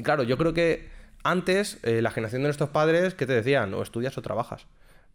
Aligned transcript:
Y 0.00 0.02
claro, 0.02 0.22
yo 0.22 0.38
creo 0.38 0.54
que 0.54 0.88
antes 1.24 1.78
eh, 1.82 2.00
la 2.00 2.10
generación 2.10 2.40
de 2.40 2.48
nuestros 2.48 2.70
padres, 2.70 3.12
¿qué 3.12 3.26
te 3.26 3.34
decían? 3.34 3.74
O 3.74 3.82
estudias 3.82 4.16
o 4.16 4.22
trabajas. 4.22 4.66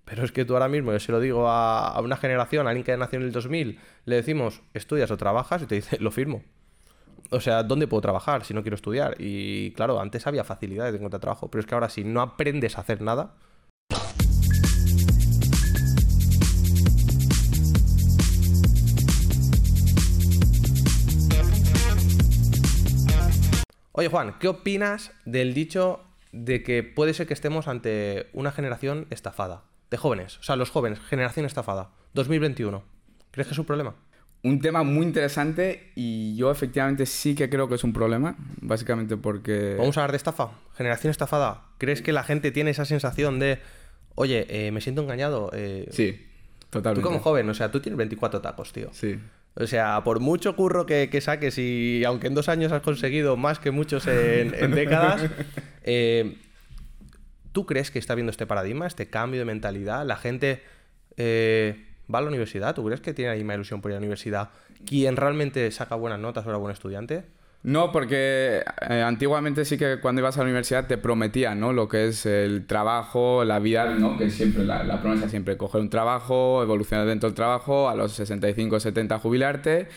Pero 0.06 0.24
es 0.24 0.32
que 0.32 0.46
tú 0.46 0.54
ahora 0.54 0.68
mismo, 0.68 0.92
yo 0.92 1.00
se 1.00 1.12
lo 1.12 1.20
digo 1.20 1.50
a, 1.50 2.00
una 2.02 2.18
generación, 2.18 2.68
a 2.68 2.70
alguien 2.70 2.86
que 2.86 2.96
nació 2.96 3.18
en 3.18 3.26
el 3.26 3.32
2000, 3.32 3.80
le 4.06 4.16
decimos, 4.16 4.62
estudias 4.76 5.10
o 5.10 5.18
trabajas, 5.18 5.64
y 5.64 5.66
te 5.66 5.74
dice, 5.74 5.98
lo 6.00 6.12
firmo. 6.12 6.44
O 7.32 7.40
sea, 7.40 7.64
¿dónde 7.64 7.88
puedo 7.88 8.02
trabajar 8.02 8.46
si 8.46 8.54
no 8.54 8.62
quiero 8.62 8.76
estudiar? 8.76 9.16
Y 9.18 9.72
claro, 9.72 10.00
antes 10.00 10.28
había 10.28 10.44
facilidades 10.44 10.94
de 10.94 11.00
encontrar 11.00 11.20
trabajo, 11.20 11.50
pero 11.50 11.62
es 11.62 11.66
que 11.66 11.74
ahora 11.74 11.90
si 11.90 12.04
no 12.04 12.22
aprendes 12.22 12.78
a 12.78 12.82
hacer 12.82 13.02
nada, 13.02 13.34
Oye 23.98 24.10
Juan, 24.10 24.36
¿qué 24.40 24.50
opinas 24.50 25.14
del 25.24 25.54
dicho 25.54 26.02
de 26.34 26.64
que 26.64 26.84
puede 26.84 27.14
ser 27.14 27.28
que 27.28 27.34
estemos 27.34 27.70
ante 27.70 28.28
una 28.34 28.52
generación 28.52 29.08
estafada? 29.10 29.64
De 29.90 29.96
jóvenes, 29.96 30.38
o 30.38 30.44
sea, 30.44 30.58
los 30.58 30.70
jóvenes, 30.70 31.00
generación 31.00 31.46
estafada, 31.46 31.92
2021. 32.14 32.84
¿Crees 33.32 33.48
que 33.48 33.54
es 33.54 33.58
un 33.58 33.64
problema? 33.64 33.96
Un 34.44 34.60
tema 34.60 34.84
muy 34.84 35.06
interesante 35.06 35.94
y 35.96 36.36
yo 36.36 36.52
efectivamente 36.52 37.06
sí 37.06 37.36
que 37.36 37.50
creo 37.50 37.70
que 37.70 37.76
es 37.76 37.86
un 37.86 37.94
problema, 37.94 38.36
básicamente 38.60 39.16
porque... 39.16 39.76
Vamos 39.78 39.96
a 39.98 40.02
hablar 40.02 40.12
de 40.12 40.18
estafa, 40.18 40.52
generación 40.76 41.12
estafada. 41.12 41.64
¿Crees 41.78 42.02
que 42.02 42.12
la 42.12 42.24
gente 42.26 42.52
tiene 42.52 42.72
esa 42.72 42.84
sensación 42.84 43.40
de, 43.40 43.60
oye, 44.16 44.46
eh, 44.50 44.72
me 44.72 44.82
siento 44.82 45.04
engañado? 45.04 45.52
Eh, 45.54 45.88
Sí, 45.92 46.22
totalmente. 46.70 47.02
Tú 47.02 47.08
como 47.08 47.24
joven, 47.24 47.50
o 47.50 47.54
sea, 47.54 47.72
tú 47.72 47.80
tienes 47.80 47.98
24 47.98 48.42
tacos, 48.42 48.74
tío. 48.74 48.90
Sí. 48.92 49.18
O 49.58 49.68
sea, 49.68 50.04
por 50.04 50.20
mucho 50.20 50.56
curro 50.56 50.86
que, 50.86 51.10
que 51.10 51.22
saques 51.22 51.58
y 51.58 52.04
aunque 52.06 52.28
en 52.28 52.36
dos 52.36 52.50
años 52.50 52.74
has 52.74 52.82
conseguido 52.82 53.38
más 53.38 53.60
que 53.60 53.72
muchos 53.72 54.06
en, 54.08 54.54
en 54.54 54.72
décadas, 54.76 55.30
eh, 55.84 56.38
¿tú 57.54 57.66
crees 57.66 57.90
que 57.90 58.00
está 58.00 58.14
habiendo 58.14 58.32
este 58.32 58.46
paradigma, 58.46 58.86
este 58.86 59.08
cambio 59.08 59.40
de 59.40 59.46
mentalidad? 59.46 60.06
La 60.06 60.18
gente 60.18 60.62
eh, 61.16 61.86
va 62.14 62.20
a 62.20 62.22
la 62.22 62.28
universidad, 62.28 62.76
¿tú 62.76 62.84
crees 62.86 63.00
que 63.00 63.14
tiene 63.14 63.32
la 63.32 63.38
misma 63.38 63.56
ilusión 63.56 63.82
por 63.82 63.92
ir 63.92 63.94
a 63.96 64.00
la 64.00 64.02
universidad? 64.02 64.50
¿Quién 64.86 65.16
realmente 65.16 65.72
saca 65.72 65.96
buenas 65.96 66.20
notas 66.20 66.46
o 66.46 66.50
era 66.50 66.58
buen 66.58 66.74
estudiante? 66.74 67.24
No, 67.66 67.92
porque 67.92 68.62
eh, 68.90 69.02
antiguamente 69.02 69.66
sí 69.66 69.76
que 69.76 70.00
cuando 70.00 70.22
ibas 70.22 70.36
a 70.38 70.42
la 70.42 70.44
universidad 70.46 70.86
te 70.86 71.00
prometían, 71.00 71.60
¿no? 71.60 71.74
Lo 71.74 71.88
que 71.88 72.06
es 72.10 72.28
el 72.28 72.68
trabajo, 72.68 73.44
la 73.44 73.58
vida, 73.58 73.86
¿no? 73.96 74.20
Que 74.20 74.30
siempre, 74.30 74.64
la, 74.64 74.84
la 74.84 75.02
promesa 75.02 75.30
siempre, 75.30 75.58
coger 75.58 75.82
un 75.82 75.90
trabajo, 75.90 76.62
evolucionar 76.62 77.08
dentro 77.08 77.28
del 77.28 77.36
trabajo, 77.36 77.90
a 77.90 77.96
los 77.96 78.12
65, 78.12 78.80
70 78.80 79.18
jubilarte 79.18 79.88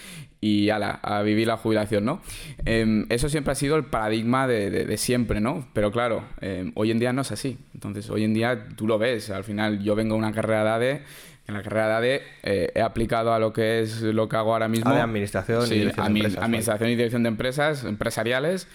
y 0.41 0.71
ala, 0.71 0.93
a 1.03 1.21
vivir 1.21 1.47
la 1.47 1.59
jubilación, 1.59 2.07
¿no? 2.07 2.23
Em, 2.65 3.05
eso 3.11 3.29
siempre 3.29 3.53
ha 3.53 3.55
sido 3.55 3.77
el 3.77 3.85
paradigma 3.85 4.47
de, 4.47 4.71
de- 4.71 4.87
de 4.87 4.97
siempre, 4.97 5.41
¿no? 5.41 5.69
Pero 5.75 5.93
claro, 5.93 6.25
em, 6.41 6.73
hoy 6.75 6.91
en 6.91 6.99
día 6.99 7.13
no 7.13 7.21
es 7.21 7.33
así. 7.33 7.59
Entonces, 7.79 8.11
hoy 8.11 8.25
en 8.25 8.35
día 8.35 8.67
tú 8.75 8.89
lo 8.89 8.99
ves. 8.99 9.31
Al 9.31 9.45
final, 9.45 9.81
yo 9.81 9.95
vengo 9.95 10.17
de 10.17 10.19
una 10.19 10.33
carrera 10.33 10.65
de 10.65 10.71
ADE. 10.71 11.03
En 11.47 11.55
la 11.55 11.63
carrera 11.63 11.87
de 11.87 11.95
ADE 11.95 12.23
eh, 12.43 12.73
he 12.75 12.83
aplicado 12.83 13.33
a 13.33 13.39
lo 13.39 13.53
que 13.53 13.83
es 13.83 14.03
lo 14.03 14.29
que 14.29 14.35
hago 14.35 14.53
ahora 14.53 14.67
mismo. 14.67 14.91
Administración 14.91 15.65
y 15.67 15.79
de 15.79 15.83
empresas, 15.85 16.43
administración 16.43 16.91
y 16.91 16.97
dirección 16.97 17.23
de 17.23 17.29
empresas 17.29 17.85
empresariales. 17.85 18.67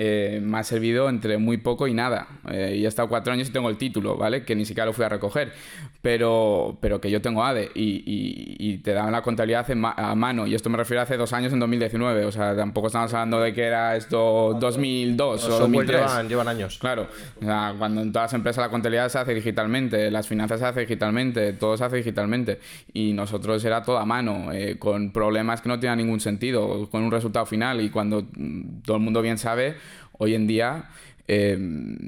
Eh, 0.00 0.40
me 0.40 0.58
ha 0.58 0.62
servido 0.62 1.08
entre 1.08 1.38
muy 1.38 1.56
poco 1.56 1.88
y 1.88 1.92
nada. 1.94 2.28
Eh, 2.50 2.76
y 2.78 2.84
he 2.84 2.88
estado 2.88 3.08
cuatro 3.08 3.32
años 3.32 3.48
y 3.48 3.52
tengo 3.52 3.68
el 3.68 3.76
título, 3.76 4.16
¿vale? 4.16 4.44
Que 4.44 4.54
ni 4.54 4.64
siquiera 4.64 4.86
lo 4.86 4.92
fui 4.92 5.04
a 5.04 5.08
recoger. 5.08 5.52
Pero, 6.00 6.78
pero 6.80 7.00
que 7.00 7.10
yo 7.10 7.20
tengo 7.20 7.42
ADE 7.44 7.70
y, 7.74 8.02
y- 8.06 8.56
y 8.58 8.78
te 8.78 8.92
dan 8.92 9.10
la 9.10 9.22
contabilidad 9.22 9.68
en 9.70 9.80
ma- 9.80 9.94
a 9.96 10.14
mano. 10.14 10.46
Y 10.46 10.54
esto 10.54 10.70
me 10.70 10.76
refiero 10.76 11.00
a 11.00 11.02
hace 11.02 11.16
dos 11.16 11.32
años, 11.32 11.52
en 11.52 11.58
2019. 11.58 12.24
O 12.24 12.30
sea, 12.32 12.54
tampoco 12.54 12.86
estamos 12.86 13.12
hablando 13.12 13.40
de 13.40 13.52
que 13.52 13.62
era 13.64 13.96
esto 13.96 14.56
2002 14.60 15.28
o 15.44 15.48
Los 15.48 15.58
software 15.58 15.86
2003. 15.86 16.00
llevan, 16.00 16.28
llevan 16.28 16.48
años. 16.48 16.78
Claro, 16.78 17.08
o 17.40 17.44
sea, 17.44 17.74
cuando 17.76 18.00
en 18.02 18.12
todas 18.12 18.26
las 18.26 18.34
empresas 18.34 18.64
la 18.64 18.70
contabilidad 18.70 19.08
se 19.08 19.18
hace 19.18 19.34
digitalmente, 19.34 20.10
las 20.12 20.28
finanzas 20.28 20.60
se 20.60 20.66
hace 20.66 20.80
digitalmente, 20.82 21.52
todo 21.54 21.76
se 21.76 21.84
hace 21.84 21.96
digitalmente. 21.96 22.60
Y 22.92 23.12
nosotros 23.12 23.64
era 23.64 23.82
todo 23.82 23.98
a 23.98 24.06
mano, 24.06 24.52
eh, 24.52 24.76
con 24.78 25.12
problemas 25.12 25.60
que 25.60 25.68
no 25.68 25.80
tenían 25.80 25.98
ningún 25.98 26.20
sentido, 26.20 26.88
con 26.90 27.02
un 27.02 27.10
resultado 27.10 27.44
final. 27.44 27.80
Y 27.80 27.90
cuando 27.90 28.22
mm, 28.36 28.82
todo 28.84 28.96
el 28.98 29.02
mundo 29.02 29.20
bien 29.20 29.36
sabe, 29.36 29.74
hoy 30.12 30.34
en 30.34 30.46
día 30.46 30.86
eh, 31.30 31.58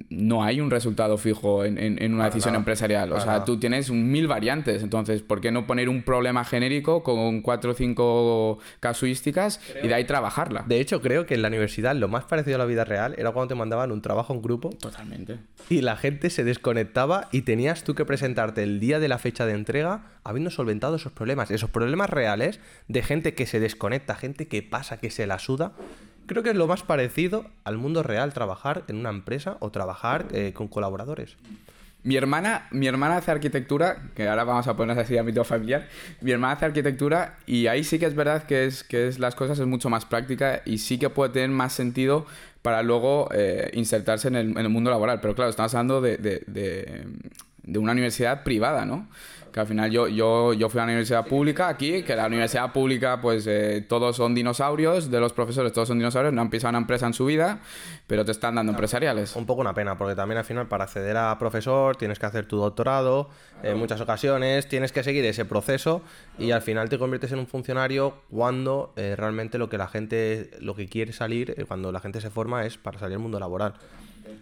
no 0.08 0.42
hay 0.42 0.62
un 0.62 0.70
resultado 0.70 1.18
fijo 1.18 1.62
en, 1.66 1.76
en- 1.76 2.02
en 2.02 2.14
una 2.14 2.22
Para 2.22 2.30
decisión 2.30 2.52
nada, 2.54 2.60
empresarial. 2.60 3.12
O 3.12 3.16
sea, 3.18 3.32
nada. 3.32 3.44
tú 3.44 3.58
tienes 3.60 3.90
un 3.90 4.10
mil 4.10 4.26
variantes. 4.26 4.82
Entonces, 4.82 5.20
¿por 5.20 5.42
qué 5.42 5.50
no 5.52 5.66
poner 5.66 5.90
un 5.90 6.02
problema 6.02 6.42
genérico 6.42 7.02
con 7.02 7.42
cuatro 7.42 7.72
o 7.72 7.74
cinco 7.74 8.58
casuísticas 8.80 9.60
y 9.82 9.88
de 9.88 9.94
ahí 9.94 10.04
trabajarla? 10.04 10.64
De 10.66 10.80
hecho, 10.80 11.02
creo 11.02 11.26
que 11.26 11.34
en 11.34 11.42
la 11.42 11.48
universidad 11.48 11.94
lo 11.96 12.08
más 12.08 12.24
parecido 12.24 12.56
a 12.56 12.58
la 12.60 12.64
vida 12.64 12.84
real 12.86 13.14
era 13.18 13.30
cuando 13.32 13.48
te 13.48 13.54
mandaban 13.56 13.92
un 13.92 14.00
trabajo 14.02 14.32
en 14.32 14.40
grupo 14.42 14.70
Totalmente. 14.70 15.36
y 15.68 15.82
la 15.82 15.96
gente 15.96 16.30
se 16.30 16.42
desconectaba 16.42 17.28
y 17.30 17.42
tenías 17.42 17.84
tú 17.84 17.94
que 17.94 18.06
presentarte 18.06 18.62
el 18.62 18.80
día 18.80 19.00
de 19.00 19.08
la 19.08 19.18
fecha 19.18 19.44
de 19.44 19.52
entrega 19.52 20.02
habiendo 20.24 20.50
solventado 20.50 20.96
esos 20.96 21.12
problemas, 21.12 21.50
esos 21.50 21.68
problemas 21.70 22.08
reales 22.10 22.58
de 22.88 23.02
gente 23.02 23.34
que 23.34 23.44
se 23.46 23.60
desconecta, 23.60 24.14
gente 24.14 24.48
que 24.48 24.62
pasa, 24.62 24.98
que 24.98 25.10
se 25.10 25.26
la 25.26 25.38
suda. 25.38 25.72
Creo 26.30 26.44
que 26.44 26.50
es 26.50 26.54
lo 26.56 26.68
más 26.68 26.84
parecido 26.84 27.44
al 27.64 27.76
mundo 27.76 28.04
real 28.04 28.32
trabajar 28.32 28.84
en 28.86 28.94
una 28.98 29.10
empresa 29.10 29.56
o 29.58 29.72
trabajar 29.72 30.26
eh, 30.30 30.52
con 30.54 30.68
colaboradores. 30.68 31.36
Mi 32.04 32.14
hermana, 32.14 32.68
mi 32.70 32.86
hermana 32.86 33.16
hace 33.16 33.32
arquitectura, 33.32 34.00
que 34.14 34.28
ahora 34.28 34.44
vamos 34.44 34.68
a 34.68 34.76
ponernos 34.76 35.04
así 35.04 35.18
ámbito 35.18 35.42
familiar. 35.42 35.88
Mi 36.20 36.30
hermana 36.30 36.52
hace 36.52 36.66
arquitectura 36.66 37.36
y 37.46 37.66
ahí 37.66 37.82
sí 37.82 37.98
que 37.98 38.06
es 38.06 38.14
verdad 38.14 38.44
que 38.44 38.64
es 38.64 38.84
que 38.84 39.08
es 39.08 39.18
las 39.18 39.34
cosas 39.34 39.58
es 39.58 39.66
mucho 39.66 39.90
más 39.90 40.04
práctica 40.04 40.62
y 40.64 40.78
sí 40.78 40.98
que 41.00 41.10
puede 41.10 41.32
tener 41.32 41.50
más 41.50 41.72
sentido 41.72 42.26
para 42.62 42.84
luego 42.84 43.28
eh, 43.34 43.72
insertarse 43.74 44.28
en 44.28 44.36
el, 44.36 44.50
en 44.50 44.58
el 44.58 44.68
mundo 44.68 44.90
laboral. 44.90 45.20
Pero 45.20 45.34
claro, 45.34 45.50
estamos 45.50 45.74
hablando 45.74 46.00
de- 46.00 46.16
de 47.70 47.78
una 47.78 47.92
universidad 47.92 48.42
privada, 48.42 48.84
¿no? 48.84 49.08
Que 49.52 49.60
al 49.60 49.66
final 49.66 49.90
yo, 49.90 50.06
yo, 50.06 50.52
yo 50.52 50.68
fui 50.68 50.80
a 50.80 50.84
una 50.84 50.92
universidad 50.92 51.26
pública 51.26 51.68
aquí, 51.68 52.02
que 52.02 52.14
la 52.14 52.26
universidad 52.26 52.72
pública, 52.72 53.20
pues 53.20 53.46
eh, 53.48 53.84
todos 53.88 54.16
son 54.16 54.32
dinosaurios, 54.34 55.10
de 55.10 55.18
los 55.18 55.32
profesores 55.32 55.72
todos 55.72 55.88
son 55.88 55.98
dinosaurios, 55.98 56.32
no 56.32 56.40
han 56.40 56.50
pisado 56.50 56.70
una 56.70 56.78
empresa 56.78 57.06
en 57.06 57.14
su 57.14 57.24
vida, 57.24 57.60
pero 58.06 58.24
te 58.24 58.30
están 58.30 58.54
dando 58.54 58.70
empresariales. 58.70 59.34
Un 59.34 59.46
poco 59.46 59.60
una 59.60 59.74
pena, 59.74 59.98
porque 59.98 60.14
también 60.14 60.38
al 60.38 60.44
final 60.44 60.68
para 60.68 60.84
acceder 60.84 61.16
a 61.16 61.36
profesor 61.38 61.96
tienes 61.96 62.18
que 62.20 62.26
hacer 62.26 62.46
tu 62.46 62.58
doctorado, 62.58 63.28
en 63.62 63.76
muchas 63.76 64.00
ocasiones 64.00 64.68
tienes 64.68 64.92
que 64.92 65.02
seguir 65.02 65.24
ese 65.24 65.44
proceso 65.44 66.02
y 66.38 66.52
al 66.52 66.62
final 66.62 66.88
te 66.88 66.98
conviertes 66.98 67.32
en 67.32 67.40
un 67.40 67.46
funcionario 67.46 68.22
cuando 68.30 68.92
eh, 68.96 69.14
realmente 69.16 69.58
lo 69.58 69.68
que 69.68 69.78
la 69.78 69.88
gente, 69.88 70.50
lo 70.60 70.74
que 70.74 70.88
quiere 70.88 71.12
salir, 71.12 71.54
eh, 71.56 71.64
cuando 71.66 71.90
la 71.90 72.00
gente 72.00 72.20
se 72.20 72.30
forma 72.30 72.64
es 72.66 72.78
para 72.78 73.00
salir 73.00 73.16
al 73.16 73.22
mundo 73.22 73.40
laboral. 73.40 73.74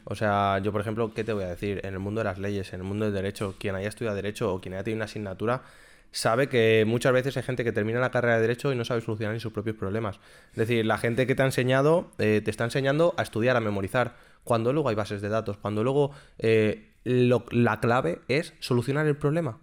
O 0.05 0.15
sea, 0.15 0.59
yo 0.63 0.73
por 0.73 0.81
ejemplo, 0.81 1.13
¿qué 1.15 1.25
te 1.25 1.33
voy 1.33 1.45
a 1.45 1.49
decir? 1.49 1.81
En 1.85 1.95
el 1.95 2.01
mundo 2.01 2.21
de 2.21 2.25
las 2.25 2.39
leyes, 2.39 2.73
en 2.73 2.81
el 2.81 2.87
mundo 2.87 3.05
del 3.05 3.15
derecho, 3.15 3.55
quien 3.59 3.75
haya 3.75 3.89
estudiado 3.89 4.17
derecho 4.17 4.55
o 4.55 4.61
quien 4.61 4.75
haya 4.75 4.85
tenido 4.85 4.99
una 4.99 5.05
asignatura 5.07 5.63
sabe 6.11 6.49
que 6.49 6.85
muchas 6.87 7.13
veces 7.13 7.37
hay 7.37 7.43
gente 7.43 7.65
que 7.65 7.73
termina 7.73 8.01
la 8.01 8.11
carrera 8.11 8.37
de 8.37 8.41
derecho 8.41 8.73
y 8.73 8.77
no 8.77 8.85
sabe 8.87 9.03
solucionar 9.03 9.35
ni 9.35 9.41
sus 9.41 9.53
propios 9.53 9.77
problemas. 9.77 10.19
Es 10.53 10.57
decir, 10.57 10.87
la 10.87 10.97
gente 10.97 11.27
que 11.27 11.35
te 11.35 11.43
ha 11.43 11.47
enseñado, 11.47 12.11
eh, 12.17 12.41
te 12.43 12.51
está 12.51 12.65
enseñando 12.65 13.13
a 13.19 13.23
estudiar, 13.23 13.57
a 13.57 13.61
memorizar, 13.61 14.17
cuando 14.43 14.73
luego 14.73 14.89
hay 14.89 14.95
bases 14.95 15.21
de 15.21 15.29
datos, 15.29 15.59
cuando 15.59 15.85
luego 15.85 16.13
eh, 16.39 16.93
lo- 17.05 17.45
la 17.51 17.81
clave 17.81 18.21
es 18.29 18.55
solucionar 18.59 19.07
el 19.07 19.17
problema, 19.17 19.59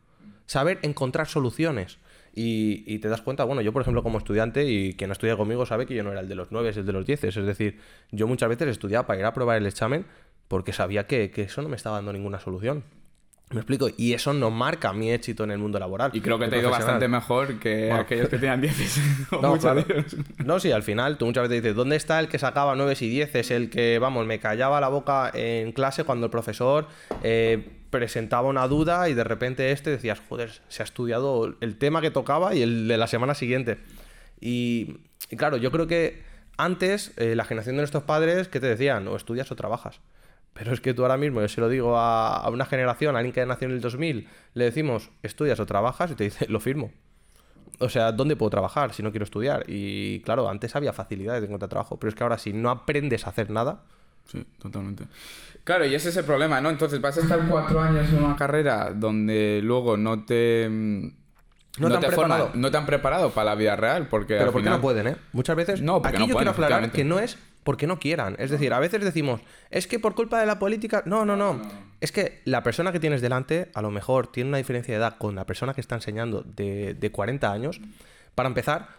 saber 0.45 0.77
encontrar 0.83 1.27
soluciones. 1.27 1.97
Y, 2.35 2.83
y 2.85 2.99
te 2.99 3.07
das 3.07 3.21
cuenta, 3.21 3.45
bueno, 3.45 3.61
yo 3.61 3.71
por 3.71 3.81
ejemplo 3.81 4.03
como 4.03 4.17
estudiante 4.17 4.65
y 4.65 4.93
quien 4.93 5.09
estudia 5.11 5.37
conmigo 5.37 5.65
sabe 5.65 5.85
que 5.85 5.95
yo 5.95 6.03
no 6.03 6.11
era 6.11 6.19
el 6.19 6.27
de 6.27 6.35
los 6.35 6.49
9, 6.51 6.73
el 6.75 6.85
de 6.85 6.91
los 6.93 7.05
10. 7.05 7.23
Es 7.23 7.35
decir, 7.35 7.79
yo 8.11 8.27
muchas 8.27 8.49
veces 8.49 8.67
estudiaba 8.67 9.07
para 9.07 9.19
ir 9.19 9.25
a 9.25 9.33
probar 9.33 9.57
el 9.57 9.65
examen 9.65 10.05
porque 10.47 10.73
sabía 10.73 11.07
que, 11.07 11.31
que 11.31 11.43
eso 11.43 11.61
no 11.61 11.69
me 11.69 11.75
estaba 11.77 11.95
dando 11.95 12.11
ninguna 12.13 12.39
solución. 12.39 12.83
¿Me 13.51 13.57
explico? 13.59 13.87
Y 13.95 14.13
eso 14.13 14.33
no 14.33 14.49
marca 14.49 14.91
mi 14.91 15.11
éxito 15.11 15.43
en 15.43 15.51
el 15.51 15.59
mundo 15.59 15.77
laboral. 15.77 16.09
Y 16.13 16.19
creo 16.19 16.39
que 16.39 16.47
te 16.47 16.55
ha 16.55 16.59
ido 16.59 16.71
bastante 16.71 17.07
mejor 17.07 17.59
que 17.59 17.87
Bueno. 17.87 18.01
aquellos 18.01 18.27
que 18.27 18.37
tenían 18.39 18.59
10. 18.59 18.99
No, 19.41 19.57
claro. 19.59 19.85
No, 20.43 20.59
sí, 20.59 20.71
al 20.71 20.81
final 20.81 21.17
tú 21.19 21.27
muchas 21.27 21.43
veces 21.47 21.61
dices, 21.61 21.75
¿dónde 21.75 21.95
está 21.95 22.19
el 22.19 22.27
que 22.27 22.39
sacaba 22.39 22.75
9 22.75 22.95
y 22.99 23.07
10? 23.09 23.35
Es 23.35 23.51
el 23.51 23.69
que, 23.69 23.99
vamos, 23.99 24.25
me 24.25 24.39
callaba 24.39 24.81
la 24.81 24.89
boca 24.89 25.31
en 25.33 25.73
clase 25.73 26.03
cuando 26.03 26.25
el 26.25 26.31
profesor 26.31 26.87
eh, 27.21 27.69
presentaba 27.95 28.49
una 28.49 28.67
duda 28.67 29.07
y 29.07 29.13
de 29.13 29.23
repente 29.23 29.71
este 29.71 29.89
decías, 29.89 30.21
joder, 30.27 30.51
se 30.67 30.83
ha 30.83 30.85
estudiado 30.85 31.55
el 31.61 31.77
tema 31.77 32.01
que 32.01 32.11
tocaba 32.11 32.53
y 32.53 32.61
el 32.61 32.89
de 32.89 32.97
la 32.97 33.07
semana 33.07 33.35
siguiente. 33.35 33.77
Y, 34.41 34.97
claro, 35.37 35.55
yo 35.55 35.71
creo 35.71 35.87
que 35.87 36.21
antes 36.57 37.13
eh, 37.15 37.35
la 37.35 37.45
generación 37.45 37.77
de 37.77 37.83
nuestros 37.83 38.03
padres, 38.03 38.49
¿qué 38.49 38.59
te 38.59 38.67
decían? 38.67 39.07
O 39.07 39.15
estudias 39.15 39.49
o 39.49 39.55
trabajas. 39.55 40.01
Pero 40.53 40.73
es 40.73 40.81
que 40.81 40.93
tú 40.93 41.03
ahora 41.03 41.15
mismo, 41.15 41.39
yo 41.39 41.47
se 41.47 41.61
lo 41.61 41.69
digo 41.69 41.97
a, 41.97 42.35
a 42.35 42.49
una 42.49 42.65
generación, 42.65 43.15
a 43.15 43.19
alguien 43.19 43.33
que 43.33 43.45
nació 43.45 43.69
en 43.69 43.75
el 43.75 43.79
2000, 43.79 44.27
le 44.55 44.63
decimos, 44.65 45.09
estudias 45.23 45.59
o 45.61 45.65
trabajas 45.65 46.11
y 46.11 46.15
te 46.15 46.25
dice, 46.25 46.47
lo 46.49 46.59
firmo. 46.59 46.91
O 47.79 47.87
sea, 47.87 48.11
¿dónde 48.11 48.35
puedo 48.35 48.49
trabajar 48.49 48.93
si 48.93 49.03
no 49.03 49.11
quiero 49.11 49.23
estudiar? 49.23 49.63
Y 49.67 50.19
claro, 50.21 50.49
antes 50.49 50.75
había 50.75 50.91
facilidades 50.91 51.41
de 51.41 51.47
encontrar 51.47 51.69
trabajo, 51.69 51.97
pero 51.97 52.09
es 52.09 52.15
que 52.15 52.23
ahora 52.23 52.37
si 52.37 52.51
no 52.51 52.69
aprendes 52.69 53.25
a 53.25 53.29
hacer 53.29 53.49
nada, 53.49 53.83
Sí, 54.27 54.45
totalmente. 54.59 55.05
Claro, 55.63 55.85
y 55.85 55.95
ese 55.95 56.09
es 56.09 56.17
el 56.17 56.25
problema, 56.25 56.61
¿no? 56.61 56.69
Entonces 56.69 57.01
vas 57.01 57.17
a 57.17 57.21
estar 57.21 57.39
cuatro 57.47 57.79
años 57.81 58.07
en 58.09 58.23
una 58.23 58.35
carrera 58.35 58.91
donde 58.93 59.61
luego 59.63 59.97
no 59.97 60.23
te... 60.25 60.67
mm, 60.69 61.07
No 61.79 61.87
te 61.89 61.95
han 62.07 62.13
forman, 62.13 62.29
preparado. 62.37 62.51
no 62.53 62.71
te 62.71 62.77
han 62.77 62.85
preparado 62.85 63.29
para 63.31 63.45
la 63.45 63.55
vida 63.55 63.75
real, 63.75 64.07
porque 64.07 64.35
pero 64.35 64.45
al 64.47 64.51
¿por 64.51 64.61
qué 64.61 64.65
final- 64.65 64.77
no 64.77 64.81
pueden, 64.81 65.07
eh? 65.07 65.15
Muchas 65.33 65.55
veces. 65.55 65.81
No, 65.81 66.01
porque 66.01 66.09
Aquí 66.17 66.19
no 66.23 66.27
yo 66.27 66.33
pueden, 66.33 66.53
quiero 66.53 66.65
aclarar 66.65 66.91
que 66.91 67.03
no 67.03 67.19
es 67.19 67.37
porque 67.63 67.87
no 67.87 67.97
quieran. 67.97 68.35
Es 68.37 68.51
decir, 68.51 68.71
a 68.73 68.79
veces 68.79 69.03
decimos, 69.03 69.41
es 69.71 69.87
que 69.87 69.97
por 69.99 70.13
culpa 70.13 70.39
de 70.39 70.45
la 70.45 70.59
política. 70.59 71.01
No, 71.07 71.25
no, 71.25 71.35
no. 71.35 71.59
Es 71.99 72.11
que 72.11 72.41
la 72.45 72.61
persona 72.61 72.91
que 72.91 72.99
tienes 72.99 73.21
delante, 73.21 73.71
a 73.73 73.81
lo 73.81 73.89
mejor 73.89 74.27
tiene 74.27 74.49
una 74.49 74.57
diferencia 74.59 74.93
de 74.93 74.99
edad 74.99 75.17
con 75.17 75.33
la 75.33 75.45
persona 75.47 75.73
que 75.73 75.81
está 75.81 75.95
enseñando 75.95 76.43
de, 76.43 76.93
de 76.93 77.11
40 77.11 77.51
años. 77.51 77.81
Para 78.35 78.47
empezar, 78.49 78.89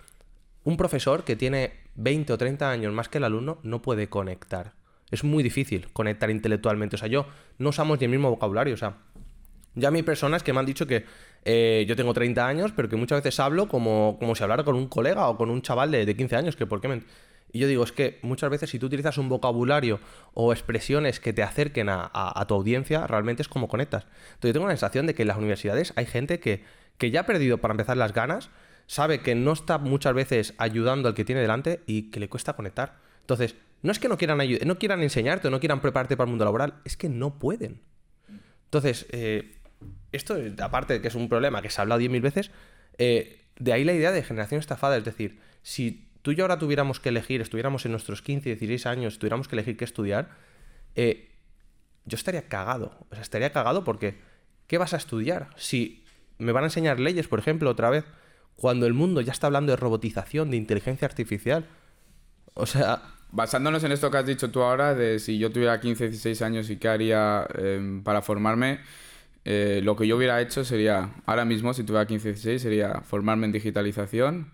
un 0.65 0.77
profesor 0.77 1.23
que 1.23 1.37
tiene 1.37 1.75
20 1.95 2.33
o 2.33 2.39
30 2.39 2.69
años 2.69 2.93
más 2.93 3.09
que 3.09 3.19
el 3.19 3.25
alumno 3.25 3.59
no 3.63 3.83
puede 3.83 4.09
conectar. 4.09 4.73
Es 5.17 5.25
muy 5.25 5.43
difícil 5.43 5.89
conectar 5.95 6.31
intelectualmente. 6.31 6.97
O 6.97 6.99
sea, 6.99 7.09
yo 7.09 7.27
no 7.57 7.71
usamos 7.71 7.99
ni 7.99 8.05
el 8.05 8.11
mismo 8.11 8.29
vocabulario. 8.29 8.75
O 8.75 8.77
sea, 8.77 8.99
ya 9.75 9.89
hay 9.89 10.03
personas 10.03 10.43
que 10.43 10.53
me 10.53 10.61
han 10.61 10.67
dicho 10.67 10.87
que 10.87 11.07
eh, 11.47 11.87
yo 11.89 11.97
tengo 11.97 12.13
30 12.13 12.47
años, 12.47 12.73
pero 12.77 12.89
que 12.91 12.97
muchas 12.97 13.23
veces 13.23 13.41
hablo 13.41 13.67
como, 13.67 14.19
como 14.19 14.35
si 14.35 14.43
hablara 14.43 14.63
con 14.63 14.75
un 14.75 14.89
colega 14.89 15.27
o 15.29 15.39
con 15.39 15.49
un 15.49 15.63
chaval 15.63 15.91
de, 15.91 16.05
de 16.05 16.17
15 16.17 16.37
años, 16.37 16.57
que 16.57 16.67
por 16.67 16.83
qué 16.83 16.89
me... 16.89 17.03
Y 17.51 17.61
yo 17.61 17.69
digo, 17.69 17.85
es 17.85 17.93
que 17.93 18.19
muchas 18.21 18.51
veces 18.51 18.69
si 18.69 18.79
tú 18.79 18.87
utilizas 18.87 19.17
un 19.17 19.31
vocabulario 19.31 19.99
o 20.35 20.53
expresiones 20.53 21.19
que 21.19 21.33
te 21.33 21.43
acerquen 21.43 21.89
a, 21.89 22.45
tu 22.47 22.55
audiencia, 22.55 23.07
realmente 23.07 23.41
es 23.41 23.49
como 23.49 23.69
conectas. 23.69 24.05
Entonces 24.35 24.49
yo 24.49 24.53
tengo 24.53 24.67
la 24.67 24.73
sensación 24.73 25.07
de 25.07 25.15
que 25.15 25.23
en 25.23 25.29
las 25.29 25.39
universidades 25.39 25.95
hay 25.97 26.05
gente 26.05 26.39
que, 26.39 26.65
que 26.99 27.11
ya 27.11 27.21
ha 27.21 27.27
perdido 27.27 27.59
para 27.59 27.73
empezar 27.73 27.97
las 27.97 28.13
ganas, 28.13 28.51
sabe 28.87 29.21
que 29.21 29.35
no 29.35 29.53
está 29.53 29.79
muchas 29.79 30.13
veces 30.13 30.53
ayudando 30.59 31.09
al 31.09 31.15
que 31.15 31.25
tiene 31.25 31.41
delante 31.41 31.81
y 31.87 32.11
que 32.11 32.21
le 32.21 32.29
cuesta 32.29 32.55
conectar. 32.55 32.97
Entonces, 33.21 33.57
no 33.87 33.93
es 33.93 33.99
que 34.01 34.09
no 34.09 34.19
quieran, 34.19 34.39
no 34.67 34.79
quieran 34.79 35.03
enseñarte 35.03 35.49
no 35.49 35.61
quieran 35.61 35.81
prepararte 35.81 36.17
para 36.17 36.27
el 36.27 36.31
mundo 36.31 36.45
laboral, 36.45 36.75
es 36.85 36.97
que 36.97 37.09
no 37.09 37.39
pueden. 37.39 37.81
Entonces, 38.65 39.07
eh, 39.11 39.59
esto, 40.11 40.37
aparte 40.61 40.95
de 40.95 41.01
que 41.01 41.09
es 41.09 41.15
un 41.15 41.29
problema 41.29 41.63
que 41.63 41.71
se 41.71 41.81
ha 41.81 41.83
hablado 41.83 42.01
10.000 42.01 42.21
veces, 42.21 42.51
eh, 42.99 43.45
de 43.59 43.73
ahí 43.73 43.85
la 43.85 43.93
idea 43.93 44.11
de 44.11 44.25
generación 44.25 44.59
estafada. 44.59 44.97
Es 44.97 45.05
decir, 45.05 45.41
si 45.63 46.11
tú 46.23 46.33
y 46.33 46.35
yo 46.35 46.45
ahora 46.45 46.59
tuviéramos 46.59 46.99
que 46.99 47.11
elegir, 47.11 47.41
estuviéramos 47.41 47.85
en 47.87 47.93
nuestros 47.93 48.23
15, 48.23 48.57
16 48.57 48.87
años, 48.87 49.19
tuviéramos 49.19 49.47
que 49.47 49.55
elegir 49.55 49.77
qué 49.77 49.85
estudiar, 49.85 50.31
eh, 50.97 51.31
yo 52.05 52.17
estaría 52.17 52.49
cagado. 52.49 53.07
O 53.11 53.15
sea, 53.15 53.23
estaría 53.23 53.53
cagado 53.53 53.85
porque, 53.85 54.19
¿qué 54.67 54.79
vas 54.79 54.95
a 54.95 54.97
estudiar? 54.97 55.51
Si 55.57 56.05
me 56.39 56.51
van 56.51 56.65
a 56.65 56.67
enseñar 56.67 56.99
leyes, 56.99 57.29
por 57.29 57.39
ejemplo, 57.39 57.71
otra 57.71 57.89
vez, 57.89 58.05
cuando 58.57 58.87
el 58.87 58.95
mundo 58.95 59.21
ya 59.21 59.33
está 59.33 59.47
hablando 59.47 59.71
de 59.71 59.77
robotización, 59.77 60.51
de 60.51 60.57
inteligencia 60.57 61.07
artificial. 61.07 61.67
O 62.55 62.67
sea... 62.67 63.16
Basándonos 63.37 63.85
en 63.85 63.93
esto 63.93 64.11
que 64.11 64.17
has 64.17 64.25
dicho 64.25 64.51
tú 64.51 64.63
ahora, 64.63 64.95
de 64.95 65.19
si 65.19 65.37
yo 65.37 65.51
tuviera 65.53 65.79
15, 65.79 66.09
16 66.09 66.41
años 66.41 66.71
y 66.71 66.79
qué 66.79 66.89
haría 66.89 67.47
em, 67.59 68.03
para 68.03 68.23
formarme, 68.23 68.81
eh, 69.45 69.83
lo 69.85 69.95
que 69.95 70.07
yo 70.07 70.17
hubiera 70.17 70.41
hecho 70.41 70.65
sería, 70.65 71.11
ahora 71.27 71.45
mismo, 71.45 71.75
si 71.75 71.85
tuviera 71.85 72.07
15, 72.07 72.29
16, 72.29 72.63
sería 72.63 73.03
formarme 73.03 73.45
en 73.45 73.53
digitalización, 73.53 74.53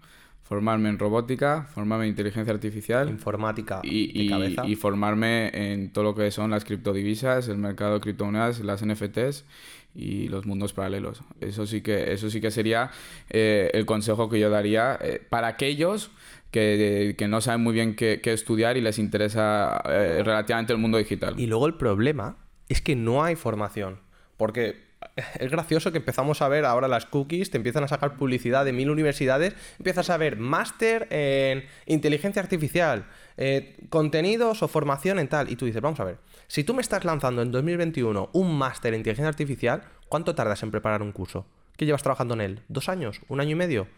formarme 0.52 0.90
en 0.90 0.98
robótica, 0.98 1.66
formarme 1.72 2.04
en 2.04 2.10
inteligencia 2.10 2.52
artificial. 2.52 3.08
Informática 3.08 3.80
y, 3.82 4.28
cabeza. 4.28 4.66
y 4.66 4.76
formarme 4.76 5.50
en 5.54 5.90
todo 5.94 6.04
lo 6.04 6.14
que 6.14 6.30
son 6.30 6.50
las 6.50 6.66
criptodivisas, 6.66 7.48
el 7.48 7.56
mercado 7.56 7.94
de 7.94 8.00
criptomonedas, 8.00 8.60
las 8.60 8.84
NFTs 8.84 9.46
y 9.94 10.28
los 10.28 10.44
mundos 10.44 10.74
paralelos. 10.74 11.22
Eso 11.40 11.66
sí 11.66 11.80
que, 11.80 12.12
eso 12.12 12.28
sí 12.28 12.42
que 12.42 12.50
sería 12.50 12.90
eh, 13.30 13.70
el 13.72 13.86
consejo 13.86 14.28
que 14.28 14.38
yo 14.38 14.50
daría 14.50 14.98
eh, 15.00 15.26
para 15.26 15.48
aquellos 15.48 16.10
que, 16.50 17.16
no 17.30 17.40
saben 17.40 17.62
muy 17.62 17.72
bien 17.72 17.96
qué, 17.96 18.20
estudiar 18.22 18.76
y 18.76 18.82
les 18.82 18.98
interesa 18.98 19.78
relativamente 19.78 20.74
el 20.74 20.78
mundo 20.78 20.98
digital. 20.98 21.40
Y 21.40 21.46
luego 21.46 21.66
el 21.66 21.74
problema 21.76 22.36
es 22.68 22.82
que 22.82 22.94
no 22.94 23.24
hay 23.24 23.36
formación. 23.36 24.00
Porque 24.36 24.91
es 25.38 25.50
gracioso 25.50 25.92
que 25.92 25.98
empezamos 25.98 26.42
a 26.42 26.48
ver 26.48 26.64
ahora 26.64 26.88
las 26.88 27.06
cookies, 27.06 27.50
te 27.50 27.56
empiezan 27.56 27.84
a 27.84 27.88
sacar 27.88 28.16
publicidad 28.16 28.64
de 28.64 28.72
mil 28.72 28.90
universidades, 28.90 29.54
empiezas 29.78 30.10
a 30.10 30.16
ver 30.16 30.36
máster 30.36 31.06
en 31.10 31.64
inteligencia 31.86 32.42
artificial, 32.42 33.06
eh, 33.36 33.76
contenidos 33.88 34.62
o 34.62 34.68
formación 34.68 35.18
en 35.18 35.28
tal, 35.28 35.50
y 35.50 35.56
tú 35.56 35.66
dices, 35.66 35.82
vamos 35.82 36.00
a 36.00 36.04
ver, 36.04 36.18
si 36.46 36.64
tú 36.64 36.74
me 36.74 36.82
estás 36.82 37.04
lanzando 37.04 37.42
en 37.42 37.50
2021 37.50 38.30
un 38.32 38.58
máster 38.58 38.94
en 38.94 39.00
inteligencia 39.00 39.28
artificial, 39.28 39.82
¿cuánto 40.08 40.34
tardas 40.34 40.62
en 40.62 40.70
preparar 40.70 41.02
un 41.02 41.12
curso? 41.12 41.46
¿Qué 41.76 41.86
llevas 41.86 42.02
trabajando 42.02 42.34
en 42.34 42.40
él? 42.42 42.60
¿Dos 42.68 42.88
años? 42.88 43.20
¿Un 43.28 43.40
año 43.40 43.52
y 43.52 43.56
medio? 43.56 43.88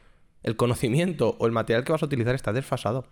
El 0.42 0.56
conocimiento 0.56 1.36
o 1.38 1.46
el 1.46 1.52
material 1.52 1.84
que 1.84 1.92
vas 1.92 2.02
a 2.02 2.06
utilizar 2.06 2.34
está 2.34 2.52
desfasado. 2.52 3.06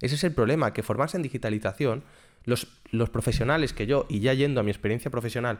Ese 0.00 0.16
es 0.16 0.24
el 0.24 0.32
problema, 0.34 0.72
que 0.72 0.82
formarse 0.82 1.16
en 1.16 1.22
digitalización, 1.22 2.02
los, 2.44 2.66
los 2.90 3.08
profesionales 3.10 3.72
que 3.72 3.86
yo, 3.86 4.06
y 4.08 4.20
ya 4.20 4.34
yendo 4.34 4.60
a 4.60 4.64
mi 4.64 4.70
experiencia 4.70 5.10
profesional, 5.10 5.58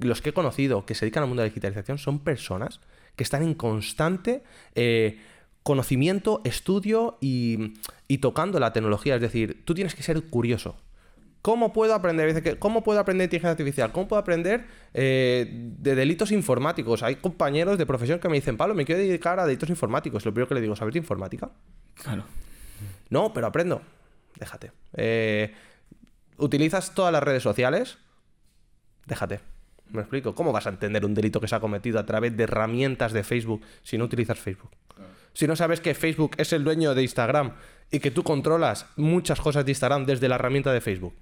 los 0.00 0.22
que 0.22 0.30
he 0.30 0.32
conocido 0.32 0.86
que 0.86 0.94
se 0.94 1.04
dedican 1.04 1.22
al 1.22 1.28
mundo 1.28 1.42
de 1.42 1.48
la 1.48 1.50
digitalización 1.50 1.98
son 1.98 2.20
personas 2.20 2.80
que 3.16 3.24
están 3.24 3.42
en 3.42 3.54
constante 3.54 4.42
eh, 4.74 5.18
conocimiento, 5.68 6.40
estudio 6.44 7.18
y, 7.20 7.74
tocando 8.22 8.58
la 8.58 8.72
tecnología. 8.72 9.16
Es 9.16 9.20
decir, 9.20 9.64
tú 9.66 9.74
tienes 9.74 9.94
que 9.94 10.02
ser 10.02 10.22
curioso. 10.24 10.76
¿Cómo 11.42 11.74
puedo 11.74 11.94
aprender? 11.94 12.58
¿Cómo 12.58 12.82
puedo 12.82 12.98
aprender 12.98 13.26
inteligencia 13.26 13.50
artificial? 13.50 13.92
¿Cómo 13.92 14.08
puedo 14.08 14.20
aprender 14.20 14.66
eh, 14.94 15.46
de 15.78 15.94
delitos 15.94 16.32
informáticos? 16.32 17.02
Hay 17.02 17.16
compañeros 17.16 17.76
de 17.76 17.84
profesión 17.84 18.18
que 18.18 18.30
me 18.30 18.36
dicen, 18.36 18.56
Pablo, 18.56 18.74
me 18.74 18.86
quiero 18.86 19.00
dedicar 19.00 19.38
a 19.40 19.44
delitos 19.44 19.68
informáticos. 19.68 20.24
Lo 20.24 20.32
primero 20.32 20.48
que 20.48 20.54
le 20.54 20.62
digo, 20.62 20.74
¿sabes 20.74 20.94
de 20.94 21.00
informática? 21.00 21.50
Claro. 22.02 22.24
No, 23.10 23.32
pero 23.34 23.46
aprendo. 23.46 23.82
Déjate. 24.38 24.72
Eh, 24.94 25.54
¿Utilizas 26.38 26.94
todas 26.94 27.12
las 27.12 27.22
redes 27.22 27.42
sociales? 27.42 27.98
Déjate. 29.06 29.40
¿Me 29.90 30.00
explico? 30.00 30.34
¿Cómo 30.34 30.52
vas 30.52 30.66
a 30.66 30.70
entender 30.70 31.04
un 31.04 31.14
delito 31.14 31.40
que 31.40 31.48
se 31.48 31.54
ha 31.54 31.60
cometido 31.60 31.98
a 31.98 32.06
través 32.06 32.36
de 32.36 32.44
herramientas 32.44 33.12
de 33.12 33.24
Facebook 33.24 33.62
si 33.82 33.96
no 33.96 34.04
utilizas 34.04 34.38
Facebook? 34.38 34.70
Si 35.32 35.46
no 35.46 35.56
sabes 35.56 35.80
que 35.80 35.94
Facebook 35.94 36.32
es 36.36 36.52
el 36.52 36.64
dueño 36.64 36.94
de 36.94 37.02
Instagram 37.02 37.52
y 37.90 38.00
que 38.00 38.10
tú 38.10 38.22
controlas 38.22 38.86
muchas 38.96 39.40
cosas 39.40 39.64
de 39.64 39.70
Instagram 39.70 40.04
desde 40.04 40.28
la 40.28 40.34
herramienta 40.34 40.72
de 40.72 40.80
Facebook. 40.80 41.14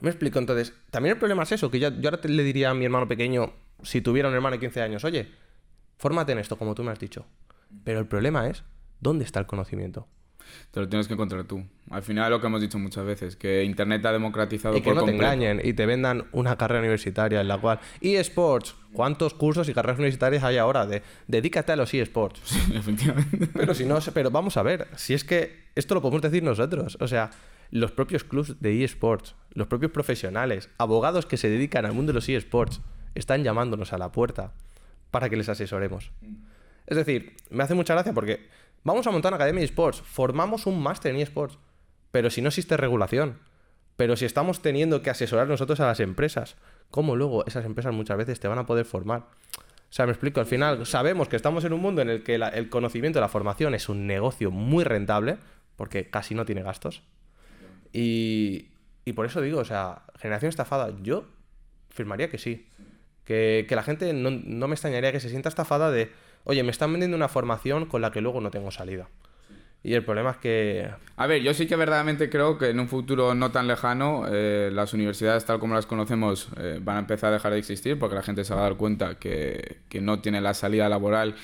¿Me 0.00 0.08
explico? 0.08 0.38
Entonces, 0.38 0.72
también 0.90 1.14
el 1.14 1.18
problema 1.18 1.42
es 1.42 1.52
eso, 1.52 1.70
que 1.70 1.78
yo, 1.78 1.88
ahora 1.88 2.20
le 2.22 2.42
diría 2.42 2.70
a 2.70 2.74
mi 2.74 2.86
hermano 2.86 3.06
pequeño, 3.06 3.52
si 3.82 4.00
tuviera 4.00 4.28
un 4.28 4.34
hermano 4.34 4.56
de 4.56 4.60
15 4.60 4.80
años, 4.80 5.04
oye, 5.04 5.28
fórmate 5.98 6.32
en 6.32 6.38
esto, 6.38 6.56
como 6.56 6.74
tú 6.74 6.82
me 6.82 6.90
has 6.90 6.98
dicho. 6.98 7.26
Pero 7.84 7.98
el 8.00 8.06
problema 8.06 8.48
es, 8.48 8.62
¿dónde 9.00 9.24
está 9.24 9.40
el 9.40 9.46
conocimiento? 9.46 10.06
Te 10.70 10.80
lo 10.80 10.88
tienes 10.88 11.08
que 11.08 11.14
encontrar 11.14 11.44
tú. 11.44 11.64
Al 11.90 12.02
final 12.02 12.30
lo 12.30 12.40
que 12.40 12.46
hemos 12.46 12.60
dicho 12.60 12.78
muchas 12.78 13.04
veces, 13.04 13.36
que 13.36 13.64
Internet 13.64 14.04
ha 14.06 14.12
democratizado 14.12 14.76
y 14.76 14.80
que 14.80 14.94
no 14.94 15.04
te 15.04 15.12
engañen 15.12 15.60
y 15.62 15.72
te 15.72 15.86
vendan 15.86 16.26
una 16.32 16.56
carrera 16.56 16.80
universitaria 16.80 17.40
en 17.40 17.48
la 17.48 17.58
cual 17.58 17.80
eSports, 18.00 18.76
¿cuántos 18.92 19.34
cursos 19.34 19.68
y 19.68 19.74
carreras 19.74 19.98
universitarias 19.98 20.44
hay 20.44 20.58
ahora 20.58 20.86
de 20.86 21.02
dedícate 21.26 21.72
a 21.72 21.76
los 21.76 21.92
eSports? 21.92 22.40
Sí, 22.44 22.60
efectivamente. 22.74 23.48
Pero 23.52 23.74
si 23.74 23.84
no, 23.84 23.98
pero 24.14 24.30
vamos 24.30 24.56
a 24.56 24.62
ver, 24.62 24.88
si 24.96 25.14
es 25.14 25.24
que 25.24 25.64
esto 25.74 25.94
lo 25.94 26.02
podemos 26.02 26.22
decir 26.22 26.42
nosotros, 26.42 26.96
o 27.00 27.08
sea, 27.08 27.30
los 27.70 27.92
propios 27.92 28.24
clubs 28.24 28.60
de 28.60 28.84
eSports, 28.84 29.34
los 29.52 29.66
propios 29.66 29.92
profesionales, 29.92 30.68
abogados 30.78 31.26
que 31.26 31.36
se 31.36 31.48
dedican 31.48 31.86
al 31.86 31.92
mundo 31.92 32.10
de 32.10 32.14
los 32.14 32.28
eSports, 32.28 32.80
están 33.14 33.44
llamándonos 33.44 33.92
a 33.92 33.98
la 33.98 34.12
puerta 34.12 34.52
para 35.10 35.28
que 35.28 35.36
les 35.36 35.48
asesoremos. 35.48 36.12
Es 36.86 36.96
decir, 36.96 37.36
me 37.50 37.62
hace 37.62 37.74
mucha 37.74 37.94
gracia 37.94 38.12
porque 38.12 38.48
Vamos 38.82 39.06
a 39.06 39.10
montar 39.10 39.30
una 39.30 39.36
academia 39.36 39.60
de 39.60 39.66
esports, 39.66 40.00
formamos 40.00 40.66
un 40.66 40.82
máster 40.82 41.14
en 41.14 41.20
esports, 41.20 41.58
pero 42.10 42.30
si 42.30 42.40
no 42.40 42.48
existe 42.48 42.76
regulación, 42.76 43.38
pero 43.96 44.16
si 44.16 44.24
estamos 44.24 44.62
teniendo 44.62 45.02
que 45.02 45.10
asesorar 45.10 45.46
nosotros 45.48 45.80
a 45.80 45.86
las 45.86 46.00
empresas, 46.00 46.56
¿cómo 46.90 47.14
luego 47.14 47.44
esas 47.46 47.66
empresas 47.66 47.92
muchas 47.92 48.16
veces 48.16 48.40
te 48.40 48.48
van 48.48 48.58
a 48.58 48.64
poder 48.64 48.86
formar? 48.86 49.26
O 49.90 49.92
sea, 49.92 50.06
me 50.06 50.12
explico, 50.12 50.40
al 50.40 50.46
final 50.46 50.86
sabemos 50.86 51.28
que 51.28 51.36
estamos 51.36 51.64
en 51.64 51.74
un 51.74 51.80
mundo 51.80 52.00
en 52.00 52.08
el 52.08 52.22
que 52.22 52.36
el 52.36 52.70
conocimiento, 52.70 53.20
la 53.20 53.28
formación 53.28 53.74
es 53.74 53.88
un 53.90 54.06
negocio 54.06 54.50
muy 54.50 54.84
rentable, 54.84 55.36
porque 55.76 56.08
casi 56.08 56.34
no 56.34 56.46
tiene 56.46 56.62
gastos. 56.62 57.02
Y, 57.92 58.68
por 59.14 59.26
eso 59.26 59.40
digo, 59.42 59.58
o 59.58 59.64
sea, 59.64 60.04
generación 60.16 60.48
estafada, 60.48 60.94
yo 61.02 61.26
firmaría 61.90 62.30
que 62.30 62.38
sí. 62.38 62.68
Que, 63.24 63.66
la 63.68 63.82
gente 63.82 64.12
no, 64.12 64.30
no 64.30 64.68
me 64.68 64.74
extrañaría 64.74 65.12
que 65.12 65.20
se 65.20 65.28
sienta 65.28 65.48
estafada 65.48 65.90
de 65.90 66.10
oye, 66.44 66.62
me 66.62 66.70
están 66.70 66.92
vendiendo 66.92 67.16
una 67.16 67.28
formación 67.28 67.86
con 67.86 68.02
la 68.02 68.10
que 68.10 68.20
luego 68.20 68.40
no 68.40 68.50
tengo 68.50 68.70
salida. 68.70 69.08
Y 69.82 69.94
el 69.94 70.04
problema 70.04 70.32
es 70.32 70.36
que... 70.36 70.90
A 71.16 71.26
ver, 71.26 71.40
yo 71.40 71.54
sí 71.54 71.66
que 71.66 71.74
verdaderamente 71.74 72.28
creo 72.28 72.58
que 72.58 72.68
en 72.68 72.80
un 72.80 72.88
futuro 72.88 73.34
no 73.34 73.50
tan 73.50 73.66
lejano 73.66 74.24
eh, 74.28 74.70
las 74.70 74.92
universidades 74.92 75.46
tal 75.46 75.58
como 75.58 75.74
las 75.74 75.86
conocemos 75.86 76.48
eh, 76.58 76.78
van 76.82 76.96
a 76.96 76.98
empezar 77.00 77.30
a 77.30 77.34
dejar 77.34 77.52
de 77.52 77.58
existir 77.58 77.98
porque 77.98 78.14
la 78.14 78.22
gente 78.22 78.44
se 78.44 78.52
va 78.52 78.60
a 78.60 78.64
dar 78.64 78.76
cuenta 78.76 79.14
que, 79.14 79.78
que 79.88 80.02
no 80.02 80.20
tiene 80.20 80.42
la 80.42 80.52
salida 80.52 80.86
laboral 80.90 81.34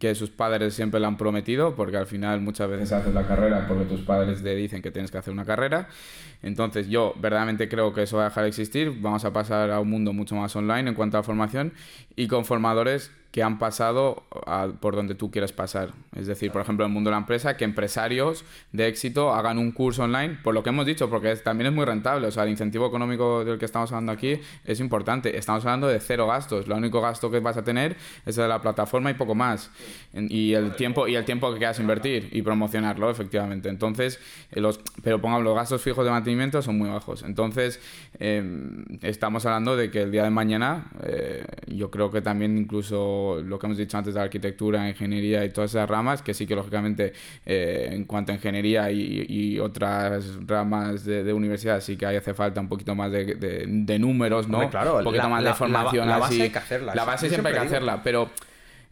que 0.00 0.14
sus 0.16 0.30
padres 0.30 0.74
siempre 0.74 0.98
le 0.98 1.06
han 1.06 1.16
prometido, 1.16 1.76
porque 1.76 1.96
al 1.96 2.06
final 2.06 2.40
muchas 2.40 2.68
veces 2.68 2.92
haces 2.92 3.14
la 3.14 3.26
carrera 3.26 3.66
porque 3.68 3.84
tus 3.84 4.00
padres 4.00 4.42
te 4.42 4.54
dicen 4.54 4.82
que 4.82 4.90
tienes 4.90 5.10
que 5.10 5.18
hacer 5.18 5.32
una 5.32 5.44
carrera. 5.44 5.88
Entonces 6.42 6.88
yo 6.88 7.14
verdaderamente 7.16 7.68
creo 7.68 7.94
que 7.94 8.02
eso 8.02 8.16
va 8.16 8.24
a 8.24 8.28
dejar 8.28 8.42
de 8.42 8.48
existir, 8.48 8.92
vamos 9.00 9.24
a 9.24 9.32
pasar 9.32 9.70
a 9.70 9.80
un 9.80 9.88
mundo 9.88 10.12
mucho 10.12 10.34
más 10.34 10.54
online 10.56 10.90
en 10.90 10.94
cuanto 10.94 11.16
a 11.16 11.22
formación 11.22 11.72
y 12.16 12.26
con 12.26 12.44
formadores 12.44 13.12
que 13.34 13.42
han 13.42 13.58
pasado 13.58 14.22
por 14.78 14.94
donde 14.94 15.16
tú 15.16 15.32
quieres 15.32 15.50
pasar. 15.50 15.90
Es 16.14 16.28
decir, 16.28 16.52
por 16.52 16.62
ejemplo, 16.62 16.84
en 16.84 16.92
el 16.92 16.94
mundo 16.94 17.10
de 17.10 17.14
la 17.16 17.18
empresa, 17.18 17.56
que 17.56 17.64
empresarios 17.64 18.44
de 18.70 18.86
éxito 18.86 19.34
hagan 19.34 19.58
un 19.58 19.72
curso 19.72 20.04
online, 20.04 20.38
por 20.44 20.54
lo 20.54 20.62
que 20.62 20.68
hemos 20.68 20.86
dicho, 20.86 21.10
porque 21.10 21.34
también 21.34 21.66
es 21.66 21.72
muy 21.74 21.84
rentable. 21.84 22.28
O 22.28 22.30
sea, 22.30 22.44
el 22.44 22.50
incentivo 22.50 22.86
económico 22.86 23.44
del 23.44 23.58
que 23.58 23.64
estamos 23.64 23.90
hablando 23.90 24.12
aquí 24.12 24.38
es 24.64 24.78
importante. 24.78 25.36
Estamos 25.36 25.64
hablando 25.64 25.88
de 25.88 25.98
cero 25.98 26.28
gastos. 26.28 26.68
Lo 26.68 26.76
único 26.76 27.00
gasto 27.00 27.28
que 27.28 27.40
vas 27.40 27.56
a 27.56 27.64
tener 27.64 27.96
es 28.24 28.36
de 28.36 28.46
la 28.46 28.62
plataforma 28.62 29.10
y 29.10 29.14
poco 29.14 29.34
más. 29.34 29.68
Y 30.12 30.52
el 30.52 30.76
tiempo, 30.76 31.08
y 31.08 31.16
el 31.16 31.24
tiempo 31.24 31.50
que 31.50 31.58
quieras 31.58 31.80
invertir 31.80 32.28
y 32.30 32.40
promocionarlo, 32.42 33.10
efectivamente. 33.10 33.68
Entonces, 33.68 34.20
eh, 34.52 34.60
los, 34.60 34.78
pero 35.02 35.20
pongamos, 35.20 35.42
los 35.42 35.56
gastos 35.56 35.82
fijos 35.82 36.04
de 36.04 36.12
mantenimiento 36.12 36.62
son 36.62 36.78
muy 36.78 36.88
bajos. 36.88 37.24
Entonces, 37.24 37.80
em, 38.20 38.84
estamos 39.02 39.44
hablando 39.44 39.76
de 39.76 39.90
que 39.90 40.02
el 40.02 40.12
día 40.12 40.22
de 40.22 40.30
mañana, 40.30 40.86
eh, 41.02 41.44
yo 41.66 41.90
creo 41.90 42.12
que 42.12 42.22
también 42.22 42.56
incluso 42.56 43.23
lo 43.42 43.58
que 43.58 43.66
hemos 43.66 43.78
dicho 43.78 43.96
antes 43.96 44.14
de 44.14 44.20
arquitectura, 44.20 44.88
ingeniería 44.88 45.44
y 45.44 45.50
todas 45.50 45.70
esas 45.70 45.88
ramas, 45.88 46.22
que 46.22 46.34
sí 46.34 46.46
que 46.46 46.54
lógicamente 46.54 47.12
eh, 47.44 47.90
en 47.92 48.04
cuanto 48.04 48.32
a 48.32 48.34
ingeniería 48.34 48.90
y, 48.90 49.58
otras 49.58 50.38
ramas 50.46 51.04
de, 51.04 51.32
universidad 51.32 51.80
sí 51.80 51.96
que 51.96 52.06
hace 52.06 52.34
falta 52.34 52.60
un 52.60 52.68
poquito 52.68 52.94
más 52.94 53.10
de, 53.12 53.96
números, 53.98 54.48
¿no? 54.48 54.68
claro, 54.70 54.98
un 54.98 55.04
poquito 55.04 55.28
más 55.28 55.44
de 55.44 55.54
formación. 55.54 56.08
La, 56.08 56.18
base 56.18 56.42
hay 56.42 56.50
que 56.50 56.58
hacerla. 56.58 56.94
La 56.94 57.04
base 57.04 57.28
siempre 57.28 57.52
hay 57.52 57.58
que 57.58 57.66
hacerla, 57.66 58.02
pero... 58.02 58.30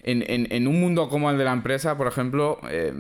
En, 0.05 0.67
un 0.67 0.81
mundo 0.81 1.09
como 1.09 1.31
el 1.31 1.39
de 1.39 1.45
la 1.45 1.53
empresa, 1.53 1.97
por 1.97 2.09
ejemplo, 2.09 2.59
eh, 2.69 2.93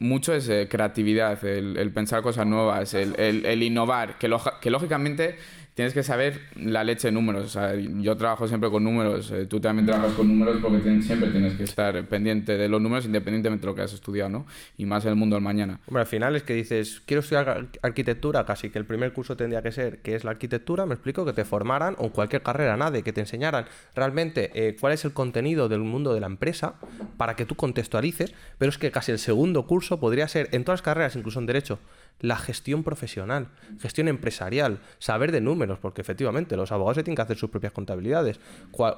mucho 0.00 0.34
es 0.34 0.48
eh, 0.48 0.66
creatividad, 0.68 1.44
el, 1.44 1.92
pensar 1.92 2.20
cosas 2.20 2.48
nuevas, 2.48 2.94
el, 2.94 3.62
innovar, 3.62 4.18
que, 4.18 4.28
que 4.60 4.68
lógicamente 4.68 5.36
tienes 5.78 5.94
que 5.94 6.02
saber 6.02 6.40
la 6.56 6.82
leche 6.82 7.06
de 7.06 7.12
números. 7.12 7.44
O 7.44 7.48
sea, 7.48 7.72
yo 7.76 8.16
trabajo 8.16 8.48
siempre 8.48 8.68
con 8.68 8.82
números, 8.82 9.30
eh, 9.30 9.46
tú 9.46 9.60
también 9.60 9.86
trabajas 9.86 10.12
con 10.14 10.26
números 10.26 10.58
porque 10.60 10.80
siempre 11.02 11.30
tienes 11.30 11.54
que 11.54 11.62
estar 11.62 12.04
pendiente 12.08 12.56
de 12.56 12.68
los 12.68 12.82
números 12.82 13.06
independientemente 13.06 13.64
de 13.64 13.70
lo 13.70 13.76
que 13.76 13.82
has 13.82 13.92
estudiado, 13.92 14.28
¿no? 14.28 14.46
Y 14.76 14.86
más 14.86 15.04
en 15.04 15.10
el 15.10 15.14
mundo 15.14 15.36
del 15.36 15.44
mañana. 15.44 15.78
Hombre, 15.86 16.00
al 16.00 16.08
final 16.08 16.34
es 16.34 16.42
que 16.42 16.54
dices, 16.54 17.00
quiero 17.06 17.20
estudiar 17.20 17.68
arquitectura, 17.80 18.44
casi 18.44 18.70
que 18.70 18.80
el 18.80 18.86
primer 18.86 19.12
curso 19.12 19.36
tendría 19.36 19.62
que 19.62 19.70
ser 19.70 19.98
que 19.98 20.16
es 20.16 20.24
la 20.24 20.32
arquitectura, 20.32 20.84
me 20.84 20.94
explico, 20.94 21.24
que 21.24 21.32
te 21.32 21.44
formaran, 21.44 21.94
o 21.98 22.10
cualquier 22.10 22.42
carrera, 22.42 22.76
nada, 22.76 23.00
que 23.00 23.12
te 23.12 23.20
enseñaran 23.20 23.66
realmente 23.94 24.50
eh, 24.54 24.76
cuál 24.80 24.94
es 24.94 25.04
el 25.04 25.12
contenido 25.12 25.68
del 25.68 25.82
mundo 25.82 26.12
de 26.12 26.18
la 26.18 26.26
empresa 26.26 26.74
para 27.16 27.36
que 27.36 27.44
tú 27.44 27.54
contextualices, 27.54 28.34
pero 28.58 28.68
es 28.68 28.78
que 28.78 28.90
casi 28.90 29.12
el 29.12 29.20
segundo 29.20 29.68
curso 29.68 30.00
podría 30.00 30.26
ser, 30.26 30.48
en 30.50 30.64
todas 30.64 30.80
las 30.80 30.82
carreras, 30.82 31.14
incluso 31.14 31.38
en 31.38 31.46
Derecho, 31.46 31.78
la 32.20 32.36
gestión 32.36 32.82
profesional, 32.82 33.48
gestión 33.80 34.08
empresarial, 34.08 34.80
saber 34.98 35.30
de 35.30 35.40
números, 35.40 35.78
porque 35.78 36.00
efectivamente 36.00 36.56
los 36.56 36.72
abogados 36.72 36.96
se 36.96 37.04
tienen 37.04 37.16
que 37.16 37.22
hacer 37.22 37.36
sus 37.36 37.50
propias 37.50 37.72
contabilidades. 37.72 38.40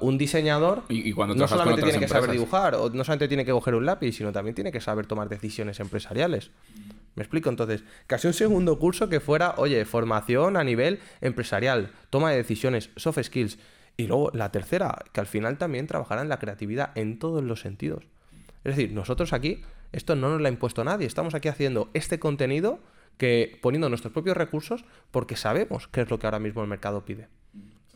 Un 0.01 0.17
diseñador 0.17 0.83
y, 0.89 1.11
cuando 1.13 1.35
no 1.35 1.47
solamente 1.47 1.83
tiene 1.83 1.99
que 1.99 2.07
saber 2.07 2.31
dibujar, 2.31 2.75
o 2.75 2.89
no 2.89 3.03
solamente 3.03 3.27
tiene 3.27 3.45
que 3.45 3.51
coger 3.51 3.75
un 3.75 3.85
lápiz, 3.85 4.13
sino 4.13 4.31
también 4.31 4.55
tiene 4.55 4.71
que 4.71 4.81
saber 4.81 5.05
tomar 5.05 5.29
decisiones 5.29 5.79
empresariales. 5.79 6.51
¿Me 7.15 7.23
explico? 7.23 7.49
Entonces, 7.49 7.83
casi 8.07 8.27
un 8.27 8.33
segundo 8.33 8.79
curso 8.79 9.09
que 9.09 9.19
fuera, 9.19 9.55
oye, 9.57 9.83
formación 9.85 10.57
a 10.57 10.63
nivel 10.63 10.99
empresarial, 11.19 11.91
toma 12.09 12.31
de 12.31 12.37
decisiones, 12.37 12.89
soft 12.95 13.21
skills. 13.21 13.59
Y 13.97 14.07
luego 14.07 14.31
la 14.33 14.51
tercera, 14.51 14.97
que 15.11 15.19
al 15.19 15.27
final 15.27 15.57
también 15.57 15.85
trabajará 15.85 16.21
en 16.21 16.29
la 16.29 16.39
creatividad 16.39 16.91
en 16.95 17.19
todos 17.19 17.43
los 17.43 17.59
sentidos. 17.59 18.05
Es 18.63 18.75
decir, 18.75 18.93
nosotros 18.93 19.33
aquí, 19.33 19.63
esto 19.91 20.15
no 20.15 20.29
nos 20.29 20.41
lo 20.41 20.47
ha 20.47 20.51
impuesto 20.51 20.83
nadie, 20.83 21.05
estamos 21.05 21.35
aquí 21.35 21.49
haciendo 21.49 21.89
este 21.93 22.17
contenido 22.17 22.79
que 23.17 23.57
poniendo 23.61 23.89
nuestros 23.89 24.13
propios 24.13 24.35
recursos 24.35 24.85
porque 25.11 25.35
sabemos 25.35 25.87
qué 25.87 26.01
es 26.01 26.09
lo 26.09 26.19
que 26.19 26.27
ahora 26.27 26.39
mismo 26.39 26.61
el 26.61 26.67
mercado 26.67 27.05
pide. 27.05 27.27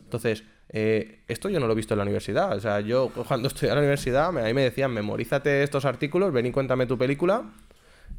Entonces, 0.04 0.44
eh, 0.70 1.20
esto 1.28 1.50
yo 1.50 1.60
no 1.60 1.68
lo 1.68 1.74
he 1.74 1.76
visto 1.76 1.94
en 1.94 2.00
la 2.00 2.04
universidad. 2.04 2.56
O 2.56 2.60
sea, 2.60 2.80
yo 2.80 3.10
cuando 3.28 3.48
estudié 3.48 3.70
en 3.70 3.76
la 3.76 3.82
universidad, 3.82 4.38
ahí 4.38 4.54
me 4.54 4.64
decían, 4.64 4.92
memorízate 4.94 5.64
estos 5.64 5.86
artículos, 5.86 6.32
ven 6.32 6.46
y 6.46 6.52
cuéntame 6.52 6.86
tu 6.86 6.98
película. 6.98 7.44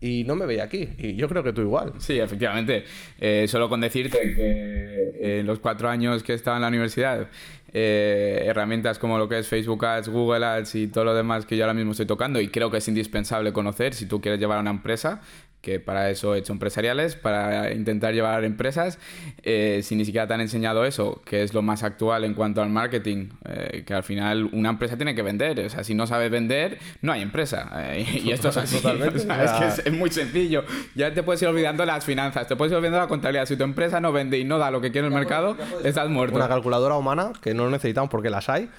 Y 0.00 0.24
no 0.24 0.34
me 0.36 0.46
veía 0.46 0.64
aquí. 0.64 0.88
Y 0.98 1.14
yo 1.14 1.28
creo 1.28 1.42
que 1.42 1.52
tú 1.52 1.62
igual. 1.62 1.94
Sí, 1.98 2.18
efectivamente. 2.18 2.84
Eh, 3.18 3.46
solo 3.48 3.68
con 3.68 3.80
decirte 3.80 4.18
que 4.34 5.38
en 5.38 5.46
los 5.46 5.58
cuatro 5.60 5.88
años 5.88 6.22
que 6.22 6.34
estaba 6.34 6.56
en 6.56 6.62
la 6.62 6.68
universidad, 6.68 7.28
eh, 7.72 8.44
herramientas 8.46 8.98
como 8.98 9.18
lo 9.18 9.28
que 9.28 9.38
es 9.38 9.48
Facebook 9.48 9.84
Ads, 9.84 10.08
Google 10.08 10.44
Ads 10.44 10.74
y 10.76 10.86
todo 10.88 11.04
lo 11.04 11.14
demás 11.14 11.46
que 11.46 11.56
yo 11.56 11.64
ahora 11.64 11.74
mismo 11.74 11.90
estoy 11.92 12.06
tocando 12.06 12.40
y 12.40 12.48
creo 12.48 12.70
que 12.70 12.78
es 12.78 12.88
indispensable 12.88 13.52
conocer 13.52 13.92
si 13.94 14.06
tú 14.06 14.20
quieres 14.20 14.40
llevar 14.40 14.58
a 14.58 14.60
una 14.60 14.70
empresa, 14.70 15.20
que 15.66 15.80
para 15.80 16.10
eso 16.10 16.36
he 16.36 16.38
hecho 16.38 16.52
empresariales, 16.52 17.16
para 17.16 17.72
intentar 17.72 18.14
llevar 18.14 18.44
empresas. 18.44 19.00
Eh, 19.42 19.80
si 19.82 19.96
ni 19.96 20.04
siquiera 20.04 20.28
te 20.28 20.34
han 20.34 20.40
enseñado 20.40 20.84
eso, 20.84 21.22
que 21.24 21.42
es 21.42 21.54
lo 21.54 21.62
más 21.62 21.82
actual 21.82 22.22
en 22.22 22.34
cuanto 22.34 22.62
al 22.62 22.70
marketing, 22.70 23.30
eh, 23.48 23.82
que 23.84 23.92
al 23.92 24.04
final 24.04 24.48
una 24.52 24.70
empresa 24.70 24.96
tiene 24.96 25.16
que 25.16 25.22
vender. 25.22 25.58
O 25.58 25.68
sea, 25.68 25.82
si 25.82 25.94
no 25.94 26.06
sabes 26.06 26.30
vender, 26.30 26.78
no 27.02 27.10
hay 27.10 27.22
empresa. 27.22 27.68
Eh, 27.88 28.22
y 28.24 28.30
esto 28.30 28.50
es 28.50 28.58
así. 28.58 28.76
Totalmente. 28.76 29.18
es 29.18 29.24
que 29.24 29.88
es, 29.88 29.92
muy 29.92 30.08
sencillo. 30.10 30.64
Ya 30.94 31.12
te 31.12 31.24
puedes 31.24 31.42
ir 31.42 31.48
olvidando 31.48 31.84
las 31.84 32.04
finanzas, 32.04 32.46
te 32.46 32.54
puedes 32.54 32.70
ir 32.70 32.76
olvidando 32.76 33.00
la 33.00 33.08
contabilidad. 33.08 33.46
Si 33.46 33.56
tu 33.56 33.64
empresa 33.64 34.00
no 34.00 34.12
vende 34.12 34.38
y 34.38 34.44
no 34.44 34.58
da 34.58 34.70
lo 34.70 34.80
que 34.80 34.92
quiere 34.92 35.08
el 35.08 35.14
mercado, 35.14 35.56
estás 35.82 36.08
muerto. 36.08 36.36
Una 36.36 36.46
calculadora 36.46 36.94
humana, 36.94 37.32
que 37.42 37.54
no 37.54 37.68
necesitamos 37.70 38.08
porque 38.08 38.30
las 38.30 38.48
hay, 38.48 38.70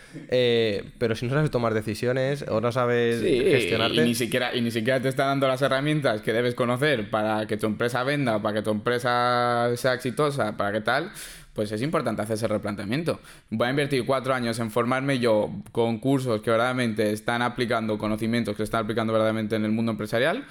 pero 0.98 1.16
si 1.16 1.26
no 1.26 1.34
sabes 1.34 1.52
tomar 1.52 1.74
decisiones 1.74 2.46
o 2.48 2.62
no 2.62 2.72
sabes 2.72 3.22
gestionarte... 3.22 3.98
Y 3.98 4.06
ni, 4.06 4.16
siquiera, 4.16 4.56
y 4.56 4.62
ni 4.62 4.72
siquiera 4.72 5.02
te 5.02 5.10
están 5.10 5.28
dando 5.28 5.50
las 5.50 5.62
herramientas 5.62 6.22
que 6.22 6.32
debes 6.32 6.56
conocer 6.56 6.67
para 7.10 7.46
que 7.48 7.58
tu 7.58 7.66
empresa 7.68 8.04
venda, 8.04 8.42
para 8.42 8.56
que 8.56 8.62
tu 8.62 8.72
empresa 8.72 9.72
sea 9.76 9.94
exitosa, 9.94 10.58
para 10.58 10.72
que 10.72 10.82
tal, 10.82 11.12
pues 11.54 11.72
es 11.72 11.82
importante 11.82 12.22
hacer 12.22 12.36
ese 12.36 12.48
replanteamiento. 12.48 13.20
Voy 13.50 13.68
a 13.68 13.70
invertir 13.72 14.06
cuatro 14.06 14.34
años 14.34 14.60
en 14.60 14.70
formarme 14.70 15.20
yo 15.20 15.50
con 15.72 15.98
cursos 16.00 16.42
que 16.42 16.52
verdaderamente 16.52 17.12
están 17.12 17.42
aplicando 17.42 17.98
conocimientos 17.98 18.56
que 18.56 18.64
están 18.64 18.84
aplicando 18.84 19.12
verdaderamente 19.12 19.56
en 19.56 19.66
el 19.66 19.72
mundo 19.72 19.92
empresarial, 19.92 20.46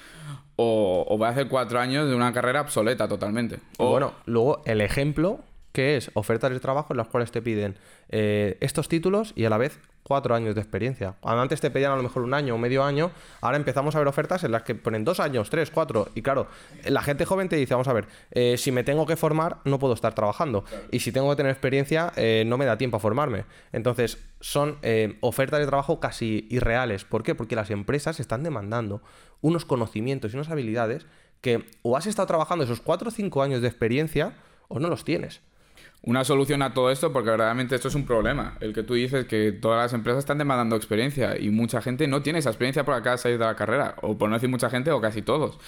o, 0.57 1.07
voy 1.17 1.27
a 1.27 1.31
hacer 1.31 1.49
cuatro 1.49 1.79
años 1.79 2.09
de 2.09 2.15
una 2.15 2.33
carrera 2.33 2.63
obsoleta 2.63 3.07
totalmente. 3.07 3.61
O 3.79 3.91
bueno, 3.91 4.15
luego 4.25 4.63
el 4.65 4.81
ejemplo 4.81 5.41
que 5.73 5.97
es 5.97 6.11
ofertas 6.15 6.51
de 6.51 6.59
trabajo 6.59 6.95
en 6.95 6.97
las 6.97 7.09
cuales 7.09 7.31
te 7.31 7.43
piden 7.43 7.77
eh, 8.09 8.57
estos 8.61 8.89
títulos 8.89 9.33
y 9.37 9.45
a 9.45 9.51
la 9.51 9.59
vez 9.59 9.79
cuatro 10.07 10.37
años 10.37 10.55
de 10.55 10.61
experiencia. 10.61 11.17
Antes 11.23 11.61
te 11.61 11.71
pedían 11.71 11.91
a 11.91 11.97
lo 11.97 12.03
mejor 12.05 12.23
un 12.23 12.33
año 12.33 12.55
o 12.55 12.59
medio 12.59 12.85
año, 12.85 13.11
ahora 13.41 13.57
empezamos 13.57 13.97
a 13.97 13.99
ver 13.99 14.07
ofertas 14.07 14.45
en 14.45 14.53
las 14.53 14.63
que 14.63 14.77
ponen 14.77 15.05
dos 15.05 15.19
años, 15.19 15.51
tres, 15.51 15.73
cuatro. 15.73 16.09
Y 16.15 16.23
claro, 16.23 16.47
la 16.85 17.03
gente 17.03 17.25
joven 17.25 17.49
te 17.49 17.57
dice, 17.57 17.75
vamos 17.75 17.89
a 17.89 17.93
ver, 17.93 18.07
eh, 18.31 18.57
si 18.57 18.71
me 18.71 18.85
tengo 18.85 19.05
que 19.05 19.17
formar, 19.17 19.59
no 19.65 19.81
puedo 19.81 19.95
estar 19.95 20.15
trabajando. 20.15 20.65
Y 20.93 21.01
si 21.01 21.11
tengo 21.11 21.29
que 21.31 21.37
tener 21.37 21.51
experiencia, 21.51 22.13
eh, 22.15 22.45
no 22.47 22.57
me 22.57 22.67
da 22.67 22.79
tiempo 22.79 22.99
a 22.99 23.01
formarme. 23.01 23.47
Entonces, 23.73 24.19
son 24.41 24.79
ofertas 25.21 25.59
de 25.59 25.67
trabajo 25.67 25.99
casi 25.99 26.47
irreales. 26.51 27.05
¿Por 27.05 27.25
qué? 27.25 27.35
Porque 27.35 27.57
las 27.57 27.71
empresas 27.71 28.21
están 28.21 28.45
demandando 28.45 29.03
unos 29.41 29.65
conocimientos 29.65 30.33
y 30.33 30.37
unas 30.37 30.51
habilidades 30.51 31.07
que 31.41 31.67
o 31.83 31.97
has 31.97 32.07
estado 32.07 32.27
trabajando 32.27 32.65
esos 32.65 32.81
cuatro 32.81 33.09
o 33.09 33.11
cinco 33.11 33.43
años 33.43 33.61
de 33.61 33.69
experiencia 33.69 34.35
o 34.69 34.79
no 34.79 34.89
los 34.89 35.05
tienes 35.05 35.41
una 36.07 36.25
solución 36.25 36.63
a 36.63 36.73
todo 36.73 36.91
esto, 36.91 37.13
porque 37.13 37.31
verdaderamente 37.31 37.75
esto 37.75 37.89
es 37.89 37.95
un 37.97 38.07
problema. 38.07 38.57
El 38.61 38.73
que 38.73 38.85
tú 38.85 38.95
dices 38.95 39.27
que 39.27 39.51
todas 39.51 39.83
las 39.83 39.93
empresas 39.93 40.21
están 40.21 40.39
demandando 40.39 40.77
experiencia 40.77 41.37
y 41.39 41.51
mucha 41.51 41.83
gente 41.83 42.07
no 42.07 42.23
tiene 42.23 42.39
esa 42.39 42.51
experiencia 42.51 42.85
por 42.85 42.95
acá 42.95 43.19
salir 43.19 43.39
de 43.39 43.45
la 43.45 43.57
carrera, 43.57 43.97
o 44.03 44.17
por 44.17 44.31
no 44.31 44.37
decir 44.37 44.49
mucha 44.49 44.71
gente, 44.71 44.93
o 44.93 45.01
casi 45.01 45.23
todos. 45.23 45.59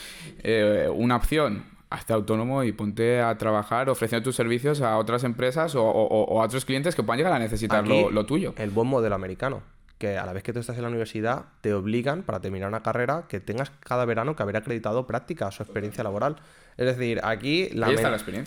Eh, 0.44 0.88
una 0.94 1.16
opción, 1.16 1.64
hazte 1.90 2.12
autónomo 2.12 2.62
y 2.62 2.70
ponte 2.70 3.20
a 3.20 3.36
trabajar 3.36 3.90
ofreciendo 3.90 4.22
tus 4.22 4.36
servicios 4.36 4.80
a 4.80 4.96
otras 4.96 5.24
empresas 5.24 5.74
o, 5.74 6.40
a 6.40 6.44
otros 6.44 6.64
clientes 6.64 6.94
que 6.94 7.02
puedan 7.02 7.18
llegar 7.18 7.32
a 7.32 7.40
necesitar 7.40 7.84
lo, 7.86 8.24
tuyo. 8.24 8.54
El 8.58 8.70
buen 8.70 8.86
modelo 8.86 9.16
americano 9.16 9.62
que 9.98 10.16
a 10.16 10.24
la 10.24 10.32
vez 10.32 10.44
que 10.44 10.52
tú 10.52 10.60
estás 10.60 10.76
en 10.76 10.82
la 10.82 10.88
universidad 10.88 11.46
te 11.60 11.74
obligan 11.74 12.22
para 12.22 12.38
terminar 12.38 12.68
una 12.68 12.84
carrera 12.84 13.24
que 13.28 13.40
tengas 13.40 13.70
cada 13.80 14.04
verano 14.04 14.36
que 14.36 14.42
haber 14.44 14.56
acreditado 14.56 15.08
práctica 15.08 15.46
o 15.46 15.48
experiencia 15.48 16.04
laboral. 16.04 16.36
Es 16.78 16.86
decir, 16.86 17.20
aquí 17.24 17.68
la, 17.72 17.90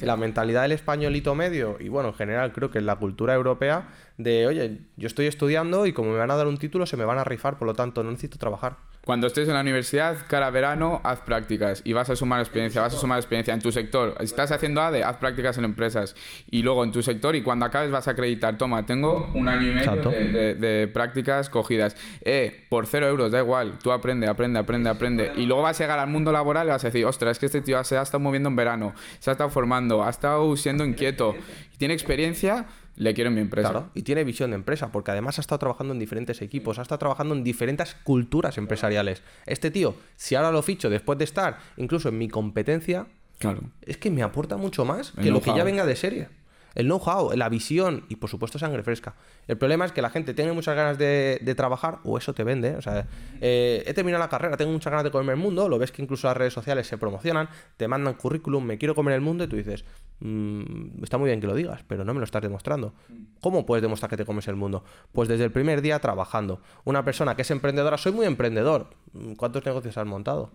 la, 0.01 0.15
mentalidad 0.15 0.61
del 0.61 0.71
españolito 0.71 1.35
medio, 1.35 1.75
y 1.81 1.89
bueno, 1.89 2.09
en 2.09 2.15
general 2.15 2.53
creo 2.53 2.71
que 2.71 2.77
en 2.77 2.85
la 2.85 2.95
cultura 2.95 3.33
europea, 3.33 3.89
de 4.17 4.47
oye, 4.47 4.79
yo 4.95 5.07
estoy 5.07 5.25
estudiando 5.25 5.85
y 5.85 5.91
como 5.91 6.11
me 6.11 6.17
van 6.17 6.31
a 6.31 6.35
dar 6.35 6.47
un 6.47 6.57
título 6.57 6.85
se 6.85 6.95
me 6.95 7.03
van 7.03 7.17
a 7.17 7.25
rifar, 7.25 7.57
por 7.57 7.67
lo 7.67 7.73
tanto 7.73 8.03
no 8.03 8.11
necesito 8.11 8.37
trabajar. 8.37 8.77
Cuando 9.03 9.25
estés 9.25 9.47
en 9.47 9.55
la 9.55 9.61
universidad, 9.61 10.15
cada 10.27 10.51
verano, 10.51 11.01
haz 11.03 11.21
prácticas 11.21 11.81
y 11.83 11.93
vas 11.93 12.11
a 12.11 12.15
sumar 12.15 12.39
experiencia, 12.39 12.81
vas 12.81 12.93
a 12.93 12.97
sumar 12.97 13.17
experiencia 13.17 13.51
en 13.51 13.59
tu 13.59 13.71
sector. 13.71 14.15
Estás 14.19 14.51
haciendo 14.51 14.79
ADE, 14.79 15.03
haz 15.03 15.17
prácticas 15.17 15.57
en 15.57 15.65
empresas 15.65 16.15
y 16.51 16.61
luego 16.61 16.83
en 16.83 16.91
tu 16.91 17.01
sector 17.01 17.35
y 17.35 17.41
cuando 17.41 17.65
acabes 17.65 17.89
vas 17.89 18.07
a 18.07 18.11
acreditar, 18.11 18.59
toma, 18.59 18.85
tengo 18.85 19.31
un 19.33 19.49
año 19.49 19.71
y 19.71 19.73
medio 19.73 20.11
de, 20.11 20.87
prácticas 20.93 21.49
cogidas. 21.49 21.97
Eh, 22.21 22.67
por 22.69 22.85
cero 22.85 23.07
euros, 23.07 23.31
da 23.31 23.39
igual, 23.39 23.79
tú 23.81 23.91
aprende, 23.91 24.27
aprende, 24.27 24.59
aprende, 24.59 24.89
aprende. 24.91 25.31
Y 25.35 25.47
luego 25.47 25.63
vas 25.63 25.81
a 25.81 25.83
llegar 25.83 25.97
al 25.97 26.07
mundo 26.07 26.31
laboral 26.31 26.67
y 26.67 26.69
vas 26.69 26.83
a 26.83 26.87
decir, 26.87 27.03
ostras, 27.03 27.31
es 27.31 27.39
que 27.39 27.47
este 27.47 27.61
tío 27.61 27.83
se 27.83 27.97
ha 27.97 28.03
estado 28.03 28.20
moviendo 28.21 28.49
en 28.49 28.55
verano, 28.55 28.93
se 29.19 29.29
ha 29.29 29.33
estado 29.33 29.49
formando, 29.49 30.03
ha 30.03 30.09
estado 30.09 30.55
siendo 30.55 30.85
inquieto, 30.85 31.35
tiene 31.77 31.93
experiencia 31.93 32.67
le 32.95 33.13
quiero 33.13 33.29
en 33.29 33.35
mi 33.35 33.41
empresa. 33.41 33.69
Claro, 33.69 33.89
y 33.93 34.03
tiene 34.03 34.23
visión 34.23 34.51
de 34.51 34.55
empresa, 34.55 34.91
porque 34.91 35.11
además 35.11 35.37
ha 35.37 35.41
estado 35.41 35.59
trabajando 35.59 35.93
en 35.93 35.99
diferentes 35.99 36.41
equipos, 36.41 36.77
ha 36.77 36.83
estado 36.83 36.99
trabajando 36.99 37.33
en 37.33 37.43
diferentes 37.43 37.95
culturas 38.03 38.57
empresariales. 38.57 39.23
Este 39.45 39.71
tío, 39.71 39.95
si 40.15 40.35
ahora 40.35 40.51
lo 40.51 40.61
ficho 40.61 40.89
después 40.89 41.17
de 41.17 41.23
estar 41.23 41.57
incluso 41.77 42.09
en 42.09 42.17
mi 42.17 42.27
competencia, 42.27 43.07
claro. 43.39 43.61
es 43.81 43.97
que 43.97 44.11
me 44.11 44.23
aporta 44.23 44.57
mucho 44.57 44.85
más 44.85 45.11
que 45.11 45.31
lo 45.31 45.41
que 45.41 45.55
ya 45.55 45.63
venga 45.63 45.85
de 45.85 45.95
serie. 45.95 46.40
El 46.73 46.85
know-how, 46.85 47.31
la 47.35 47.49
visión 47.49 48.05
y 48.09 48.15
por 48.15 48.29
supuesto 48.29 48.57
sangre 48.57 48.83
fresca. 48.83 49.15
El 49.47 49.57
problema 49.57 49.85
es 49.85 49.91
que 49.91 50.01
la 50.01 50.09
gente 50.09 50.33
tiene 50.33 50.51
muchas 50.53 50.75
ganas 50.75 50.97
de, 50.97 51.53
trabajar 51.55 51.99
o 52.03 52.17
eso 52.17 52.33
te 52.33 52.43
vende. 52.43 52.75
O 52.75 52.81
sea, 52.81 53.07
eh, 53.41 53.83
he 53.85 53.93
terminado 53.93 54.23
la 54.23 54.29
carrera, 54.29 54.55
tengo 54.57 54.71
muchas 54.71 54.91
ganas 54.91 55.03
de 55.03 55.11
comerme 55.11 55.33
el 55.33 55.39
mundo, 55.39 55.67
lo 55.67 55.77
ves 55.77 55.91
que 55.91 56.01
incluso 56.01 56.27
las 56.27 56.37
redes 56.37 56.53
sociales 56.53 56.87
se 56.87 56.97
promocionan, 56.97 57.49
te 57.77 57.87
mandan 57.87 58.13
currículum, 58.13 58.63
me 58.63 58.77
quiero 58.77 58.95
comer 58.95 59.15
el 59.15 59.21
mundo 59.21 59.43
y 59.43 59.47
tú 59.47 59.55
dices, 59.57 59.83
mm, 60.19 61.03
está 61.03 61.17
muy 61.17 61.27
bien 61.27 61.41
que 61.41 61.47
lo 61.47 61.55
digas, 61.55 61.83
pero 61.87 62.05
no 62.05 62.13
me 62.13 62.19
lo 62.19 62.25
estás 62.25 62.41
demostrando. 62.41 62.93
¿Cómo 63.41 63.65
puedes 63.65 63.81
demostrar 63.81 64.09
que 64.09 64.17
te 64.17 64.25
comes 64.25 64.47
el 64.47 64.55
mundo? 64.55 64.83
Pues 65.11 65.27
desde 65.27 65.43
el 65.43 65.51
primer 65.51 65.81
día 65.81 65.99
trabajando. 65.99 66.61
Una 66.85 67.03
persona 67.03 67.35
que 67.35 67.41
es 67.41 67.51
emprendedora, 67.51 67.97
soy 67.97 68.13
muy 68.13 68.25
emprendedor. 68.25 68.91
¿Cuántos 69.37 69.65
negocios 69.65 69.97
has 69.97 70.05
montado? 70.05 70.51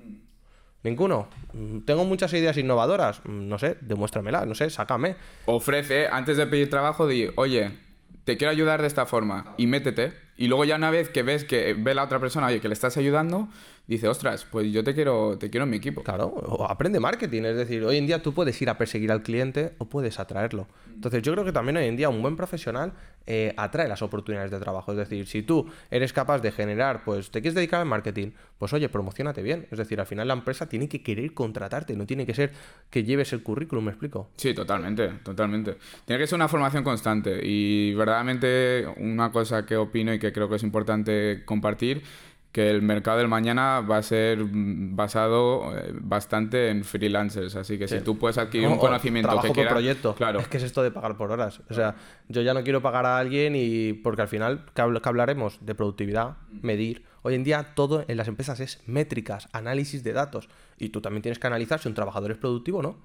Ninguno. 0.83 1.29
Tengo 1.85 2.05
muchas 2.05 2.33
ideas 2.33 2.57
innovadoras. 2.57 3.25
No 3.25 3.59
sé, 3.59 3.77
demuéstramelas, 3.81 4.47
no 4.47 4.55
sé, 4.55 4.71
sácame. 4.71 5.17
Ofrece, 5.47 6.07
antes 6.09 6.37
de 6.37 6.47
pedir 6.47 6.71
trabajo, 6.71 7.07
di, 7.07 7.29
oye, 7.37 7.73
te 8.25 8.37
quiero 8.37 8.51
ayudar 8.51 8.81
de 8.81 8.89
esta 8.89 9.07
forma 9.07 9.55
y 9.57 9.67
métete. 9.67 10.13
Y 10.37 10.49
luego 10.49 10.65
ya 10.65 10.77
una 10.77 10.91
vez 10.91 11.09
que 11.09 11.23
ves 11.23 11.45
que 11.45 11.75
ve 11.75 11.95
la 11.95 12.05
otra 12.05 12.21
persona, 12.21 12.49
oye, 12.49 12.61
que 12.61 12.69
le 12.69 12.75
estás 12.75 12.97
ayudando, 12.97 13.49
dice, 13.87 14.09
ostras, 14.09 14.47
pues 14.51 14.73
yo 14.73 14.83
te 14.83 14.95
quiero, 14.95 15.39
te 15.39 15.51
quiero 15.51 15.65
en 15.65 15.71
mi 15.71 15.77
equipo. 15.77 16.03
Claro, 16.03 16.27
o 16.27 16.65
aprende 16.65 17.01
marketing, 17.01 17.43
es 17.43 17.57
decir, 17.57 17.85
hoy 17.85 17.99
en 17.99 18.07
día 18.07 18.23
tú 18.23 18.33
puedes 18.33 18.61
ir 18.61 18.71
a 18.71 18.79
perseguir 18.79 19.13
al 19.13 19.23
cliente 19.23 19.75
o 19.79 19.87
puedes 19.87 20.19
atraerlo. 20.19 20.67
Entonces 20.95 21.23
yo 21.23 21.33
creo 21.33 21.45
que 21.45 21.53
también 21.53 21.77
hoy 21.77 21.85
en 21.85 21.97
día 21.97 22.09
un 22.09 22.23
buen 22.23 22.37
profesional 22.37 22.93
eh, 23.27 23.53
atrae 23.57 23.89
las 23.89 24.03
oportunidades 24.03 24.51
de 24.51 24.59
trabajo. 24.59 24.93
Es 24.93 24.99
decir, 24.99 25.27
si 25.27 25.43
tú 25.43 25.67
eres 25.91 26.13
capaz 26.13 26.39
de 26.41 26.53
generar, 26.53 27.05
pues 27.05 27.31
te 27.31 27.41
quieres 27.41 27.55
dedicar 27.55 27.81
al 27.81 27.87
marketing, 27.87 28.31
pues 28.59 28.73
oye, 28.73 28.89
promocionate 28.89 29.43
bien. 29.43 29.67
Es 29.71 29.79
decir, 29.79 30.01
al 30.01 30.07
final 30.07 30.29
la 30.29 30.35
empresa 30.35 30.69
tiene 30.69 30.89
que 30.89 31.03
querer 31.03 31.35
contratarte, 31.35 31.97
no 31.97 32.07
tiene 32.07 32.25
que 32.25 32.35
ser 32.35 32.53
que 32.89 33.05
lleves 33.05 33.33
el 33.33 33.43
currículum, 33.43 33.85
¿me 33.85 33.91
explico? 33.91 34.31
Sí, 34.37 34.55
totalmente, 34.55 35.09
totalmente. 35.23 35.77
Tiene 36.05 36.23
que 36.23 36.27
ser 36.27 36.37
una 36.37 36.49
formación 36.49 36.85
constante 36.85 37.41
y 37.43 37.95
verdaderamente 37.95 38.87
una 38.97 39.31
cosa 39.31 39.67
que 39.67 39.77
opino 39.77 40.15
y 40.15 40.19
que 40.19 40.33
creo 40.33 40.49
que 40.49 40.57
es 40.57 40.63
importante 40.63 41.43
compartir 41.45 42.03
que 42.57 42.71
el 42.71 42.81
mercado 42.81 43.19
del 43.19 43.29
mañana 43.29 43.83
va 43.83 43.99
a 43.99 44.03
ser 44.03 44.39
basado 44.43 45.77
eh, 45.77 45.93
bastante 45.93 46.71
en 46.71 46.85
freelancers, 46.85 47.55
así 47.55 47.77
que 47.77 47.87
si 47.87 48.01
tú 48.01 48.17
puedes 48.17 48.39
adquirir 48.39 48.67
un 48.67 48.79
conocimiento 48.79 49.39
que 49.43 49.51
quieras... 49.51 49.75
proyecto, 49.75 50.15
claro. 50.15 50.41
Es 50.41 50.49
que 50.49 50.57
es 50.57 50.63
esto 50.63 50.83
de 50.83 50.91
pagar 50.91 51.19
por 51.19 51.31
horas. 51.31 51.61
O 51.69 51.75
sea, 51.75 51.97
yo 52.29 52.41
ya 52.41 52.55
no 52.55 52.65
quiero 52.65 52.81
pagar 52.81 53.05
a 53.05 53.19
alguien 53.19 53.53
y 53.55 53.93
porque 53.93 54.23
al 54.23 54.29
final 54.29 54.65
que, 54.73 54.81
hablaremos 54.81 55.59
de 55.61 55.75
productividad, 55.75 56.39
medir. 56.63 57.05
Hoy 57.21 57.35
en 57.35 57.45
día 57.45 57.75
todo 57.75 58.07
en 58.09 58.17
las 58.17 58.27
empresas 58.27 58.59
es 58.61 58.81
métricas, 58.87 59.51
análisis 59.53 60.03
de 60.03 60.15
datos 60.15 60.49
y 60.79 60.89
tú 60.89 61.03
también 61.03 61.21
tienes 61.21 61.39
que 61.39 61.49
analizar 61.49 61.79
si 61.79 61.89
un 61.89 61.95
trabajador 61.95 62.31
es 62.31 62.39
productivo 62.39 62.79
o 62.79 62.83
no. 62.83 62.97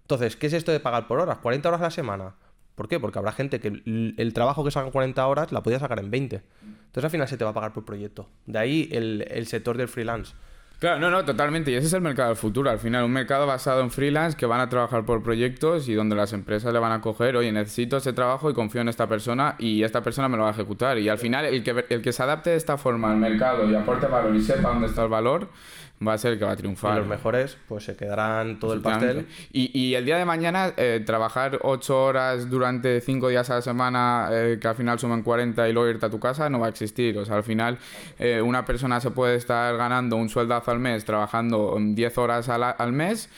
Entonces, 0.00 0.36
¿qué 0.36 0.46
es 0.46 0.54
esto 0.54 0.72
de 0.72 0.80
pagar 0.80 1.06
por 1.06 1.20
horas? 1.20 1.36
40 1.42 1.68
horas 1.68 1.82
a 1.82 1.84
la 1.84 1.90
semana. 1.90 2.34
¿Por 2.76 2.88
qué? 2.88 3.00
Porque 3.00 3.18
habrá 3.18 3.32
gente 3.32 3.58
que 3.58 3.68
el, 3.68 4.32
trabajo 4.34 4.62
que 4.62 4.70
saca 4.70 4.86
en 4.86 4.92
40 4.92 5.26
horas 5.26 5.50
la 5.50 5.62
podía 5.62 5.78
sacar 5.78 5.98
en 5.98 6.10
20. 6.10 6.42
Entonces 6.62 7.04
al 7.04 7.10
final 7.10 7.26
se 7.26 7.38
te 7.38 7.44
va 7.44 7.50
a 7.50 7.54
pagar 7.54 7.72
por 7.72 7.86
proyecto. 7.86 8.28
De 8.44 8.58
ahí 8.58 8.88
el, 8.92 9.46
sector 9.46 9.78
del 9.78 9.88
freelance. 9.88 10.34
Claro, 10.78 11.00
no, 11.00 11.10
no, 11.10 11.24
totalmente. 11.24 11.70
Y 11.70 11.74
ese 11.74 11.86
es 11.86 11.92
el 11.94 12.02
mercado 12.02 12.28
del 12.28 12.36
futuro. 12.36 12.70
Al 12.70 12.78
final, 12.78 13.04
un 13.04 13.12
mercado 13.12 13.46
basado 13.46 13.80
en 13.80 13.90
freelance 13.90 14.36
que 14.36 14.44
van 14.44 14.60
a 14.60 14.68
trabajar 14.68 15.04
por 15.06 15.22
proyectos 15.22 15.88
y 15.88 15.94
donde 15.94 16.14
las 16.14 16.34
empresas 16.34 16.72
le 16.72 16.78
van 16.78 16.92
a 16.92 17.00
coger, 17.00 17.36
oye, 17.36 17.50
necesito 17.50 17.96
ese 17.96 18.12
trabajo 18.12 18.50
y 18.50 18.54
confío 18.54 18.82
en 18.82 18.88
esta 18.88 19.06
persona 19.06 19.56
y 19.58 19.82
esta 19.82 20.02
persona 20.02 20.28
me 20.28 20.36
lo 20.36 20.42
va 20.42 20.50
a 20.50 20.52
ejecutar. 20.52 20.98
Y 20.98 21.08
al 21.08 21.18
final, 21.18 21.46
el 21.46 21.62
que, 21.62 21.86
el 21.88 22.02
que 22.02 22.12
se 22.12 22.22
adapte 22.22 22.50
de 22.50 22.56
esta 22.56 22.76
forma 22.76 23.10
al 23.10 23.16
mercado 23.16 23.68
y 23.70 23.74
aporte 23.74 24.06
valor 24.06 24.36
y 24.36 24.42
sepa 24.42 24.68
dónde 24.68 24.88
está 24.88 25.04
el 25.04 25.08
valor, 25.08 25.48
va 26.06 26.12
a 26.12 26.18
ser 26.18 26.34
el 26.34 26.38
que 26.38 26.44
va 26.44 26.52
a 26.52 26.56
triunfar. 26.56 26.94
Y 26.94 26.98
los 26.98 27.06
mejores, 27.06 27.56
pues 27.68 27.84
se 27.84 27.96
quedarán 27.96 28.58
todo 28.58 28.74
el 28.74 28.80
pastel. 28.80 29.26
Y, 29.52 29.70
y, 29.78 29.94
el 29.94 30.04
día 30.04 30.18
de 30.18 30.24
mañana, 30.24 30.72
eh, 30.76 31.02
trabajar 31.04 31.58
8 31.62 32.04
horas 32.04 32.50
durante 32.50 33.00
5 33.00 33.28
días 33.28 33.48
a 33.50 33.56
la 33.56 33.62
semana, 33.62 34.28
eh, 34.30 34.58
que 34.60 34.68
al 34.68 34.74
final 34.74 34.98
suman 34.98 35.22
40 35.22 35.68
y 35.68 35.72
luego 35.72 35.88
irte 35.88 36.06
a 36.06 36.10
tu 36.10 36.20
casa, 36.20 36.50
no 36.50 36.60
va 36.60 36.66
a 36.66 36.70
existir. 36.70 37.16
O 37.18 37.24
sea, 37.24 37.36
al 37.36 37.44
final, 37.44 37.78
eh, 38.18 38.42
una 38.42 38.64
persona 38.64 39.00
se 39.00 39.10
puede 39.10 39.36
estar 39.36 39.76
ganando 39.76 40.16
un 40.16 40.28
sueldazo 40.28 40.65
al 40.68 40.78
mes 40.78 41.04
trabajando 41.04 41.76
10 41.80 42.18
horas 42.18 42.48
al, 42.48 42.62
al 42.62 42.92
mes 42.92 43.28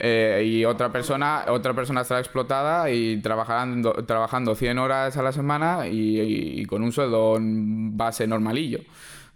y 0.00 0.64
otra 0.64 0.90
persona, 0.90 1.44
otra 1.48 1.74
persona 1.74 2.02
estará 2.02 2.20
explotada 2.20 2.90
y 2.90 3.20
trabajando, 3.20 3.92
trabajando 4.04 4.54
100 4.54 4.78
horas 4.78 5.16
a 5.16 5.22
la 5.22 5.32
semana 5.32 5.86
y 5.88 6.64
con 6.66 6.82
un 6.82 6.92
sueldo 6.92 7.38
base 7.40 8.26
normalillo. 8.26 8.80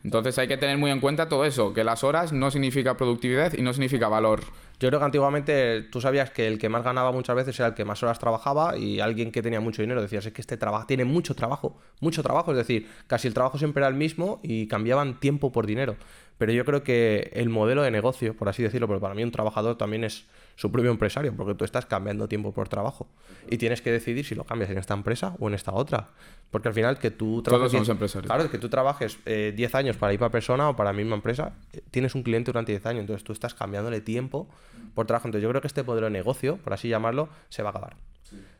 Entonces 0.04 0.36
hay 0.38 0.48
que 0.48 0.56
tener 0.56 0.78
muy 0.78 0.90
en 0.90 1.00
cuenta 1.00 1.28
todo 1.28 1.44
eso, 1.44 1.72
que 1.72 1.84
las 1.84 2.02
horas 2.02 2.32
no 2.32 2.50
significa 2.50 2.96
productividad 2.96 3.54
y 3.54 3.62
no 3.62 3.72
significa 3.72 4.08
valor. 4.08 4.40
Yo 4.80 4.88
creo 4.88 4.98
que 4.98 5.04
antiguamente 5.04 5.82
tú 5.82 6.00
sabías 6.00 6.30
que 6.30 6.48
el 6.48 6.58
que 6.58 6.68
más 6.68 6.82
ganaba 6.82 7.12
muchas 7.12 7.36
veces 7.36 7.58
era 7.60 7.68
el 7.68 7.74
que 7.74 7.84
más 7.84 8.02
horas 8.02 8.18
trabajaba 8.18 8.76
y 8.76 8.98
alguien 8.98 9.30
que 9.30 9.40
tenía 9.40 9.60
mucho 9.60 9.80
dinero 9.80 10.02
decías, 10.02 10.26
es 10.26 10.32
que 10.32 10.40
este 10.40 10.56
trabajo 10.56 10.86
tiene 10.86 11.04
mucho 11.04 11.36
trabajo, 11.36 11.78
mucho 12.00 12.22
trabajo, 12.24 12.50
es 12.50 12.56
decir, 12.56 12.88
casi 13.06 13.28
el 13.28 13.34
trabajo 13.34 13.58
siempre 13.58 13.80
era 13.80 13.88
el 13.88 13.94
mismo 13.94 14.40
y 14.42 14.66
cambiaban 14.66 15.20
tiempo 15.20 15.52
por 15.52 15.66
dinero. 15.66 15.94
Pero 16.36 16.50
yo 16.52 16.64
creo 16.64 16.82
que 16.82 17.30
el 17.34 17.48
modelo 17.48 17.82
de 17.82 17.92
negocio, 17.92 18.36
por 18.36 18.48
así 18.48 18.64
decirlo, 18.64 18.88
porque 18.88 19.00
para 19.00 19.14
mí 19.14 19.22
un 19.22 19.30
trabajador 19.30 19.78
también 19.78 20.02
es 20.02 20.24
su 20.56 20.70
propio 20.70 20.90
empresario, 20.90 21.34
porque 21.36 21.54
tú 21.54 21.64
estás 21.64 21.86
cambiando 21.86 22.28
tiempo 22.28 22.52
por 22.52 22.68
trabajo 22.68 23.08
y 23.50 23.58
tienes 23.58 23.82
que 23.82 23.90
decidir 23.90 24.24
si 24.24 24.34
lo 24.34 24.44
cambias 24.44 24.70
en 24.70 24.78
esta 24.78 24.94
empresa 24.94 25.34
o 25.38 25.48
en 25.48 25.54
esta 25.54 25.72
otra. 25.72 26.08
Porque 26.50 26.68
al 26.68 26.74
final 26.74 26.98
que 26.98 27.10
tú 27.10 27.42
trabajes... 27.42 27.72
Todos 27.72 27.72
somos 27.72 27.88
empresarios. 27.88 28.32
Claro, 28.32 28.50
que 28.50 28.58
tú 28.58 28.68
trabajes 28.68 29.18
10 29.24 29.26
eh, 29.26 29.68
años 29.72 29.96
para 29.96 30.12
ir 30.12 30.18
para 30.18 30.30
persona 30.30 30.68
o 30.68 30.76
para 30.76 30.90
la 30.90 30.96
misma 30.96 31.14
empresa, 31.16 31.54
eh, 31.72 31.80
tienes 31.90 32.14
un 32.14 32.22
cliente 32.22 32.50
durante 32.50 32.72
10 32.72 32.86
años, 32.86 33.00
entonces 33.00 33.24
tú 33.24 33.32
estás 33.32 33.54
cambiándole 33.54 34.00
tiempo 34.00 34.48
por 34.94 35.06
trabajo. 35.06 35.28
Entonces 35.28 35.42
yo 35.42 35.48
creo 35.48 35.60
que 35.60 35.68
este 35.68 35.82
modelo 35.82 36.06
de 36.06 36.12
negocio, 36.12 36.58
por 36.58 36.72
así 36.72 36.88
llamarlo, 36.88 37.28
se 37.48 37.62
va 37.62 37.70
a 37.70 37.70
acabar 37.70 37.96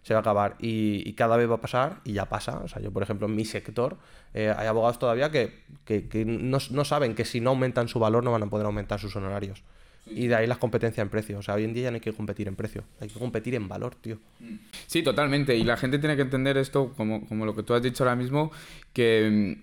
se 0.03 0.15
va 0.15 0.19
a 0.19 0.21
acabar 0.21 0.57
y, 0.59 1.13
cada 1.15 1.37
vez 1.37 1.49
va 1.49 1.57
a 1.57 1.61
pasar 1.61 2.01
y 2.05 2.15
ya 2.15 2.27
pasa. 2.27 2.59
O 2.59 2.69
sea, 2.69 2.83
yo, 2.83 2.91
por 2.91 3.03
ejemplo, 3.03 3.27
en 3.27 3.37
mi 3.37 3.45
sector 3.45 3.99
eh, 4.35 4.53
hay 4.57 4.67
abogados 4.67 4.99
todavía 4.99 5.31
que, 5.31 5.63
no, 6.27 6.85
saben 6.85 7.15
que 7.15 7.25
si 7.25 7.41
no 7.41 7.51
aumentan 7.51 7.89
su 7.89 7.99
valor 7.99 8.25
no 8.25 8.33
van 8.33 8.43
a 8.43 8.47
poder 8.47 8.67
aumentar 8.67 8.99
sus 9.01 9.15
honorarios. 9.17 9.63
Y 10.07 10.27
de 10.27 10.35
ahí 10.35 10.47
las 10.47 10.59
competencias 10.59 11.05
en 11.05 11.11
precio. 11.11 11.39
O 11.39 11.43
sea, 11.43 11.55
hoy 11.55 11.65
en 11.65 11.73
día 11.73 11.85
ya 11.85 11.91
no 11.91 11.97
hay 11.97 12.01
que 12.01 12.13
competir 12.13 12.49
en 12.49 12.57
precio, 12.57 12.85
hay 13.01 13.09
que 13.09 13.19
competir 13.19 13.55
en 13.55 13.69
valor, 13.69 13.95
tío. 13.95 14.19
Sí, 14.87 15.03
totalmente. 15.03 15.57
Y 15.57 15.65
la 15.65 15.77
gente 15.77 15.99
tiene 15.99 16.17
que 16.17 16.23
entender 16.23 16.57
esto, 16.57 16.93
como, 16.97 17.27
como 17.27 17.47
lo 17.47 17.55
que 17.55 17.63
tú 17.63 17.75
has 17.75 17.83
dicho 17.83 18.03
ahora 18.03 18.17
mismo, 18.17 18.51
que 18.93 19.59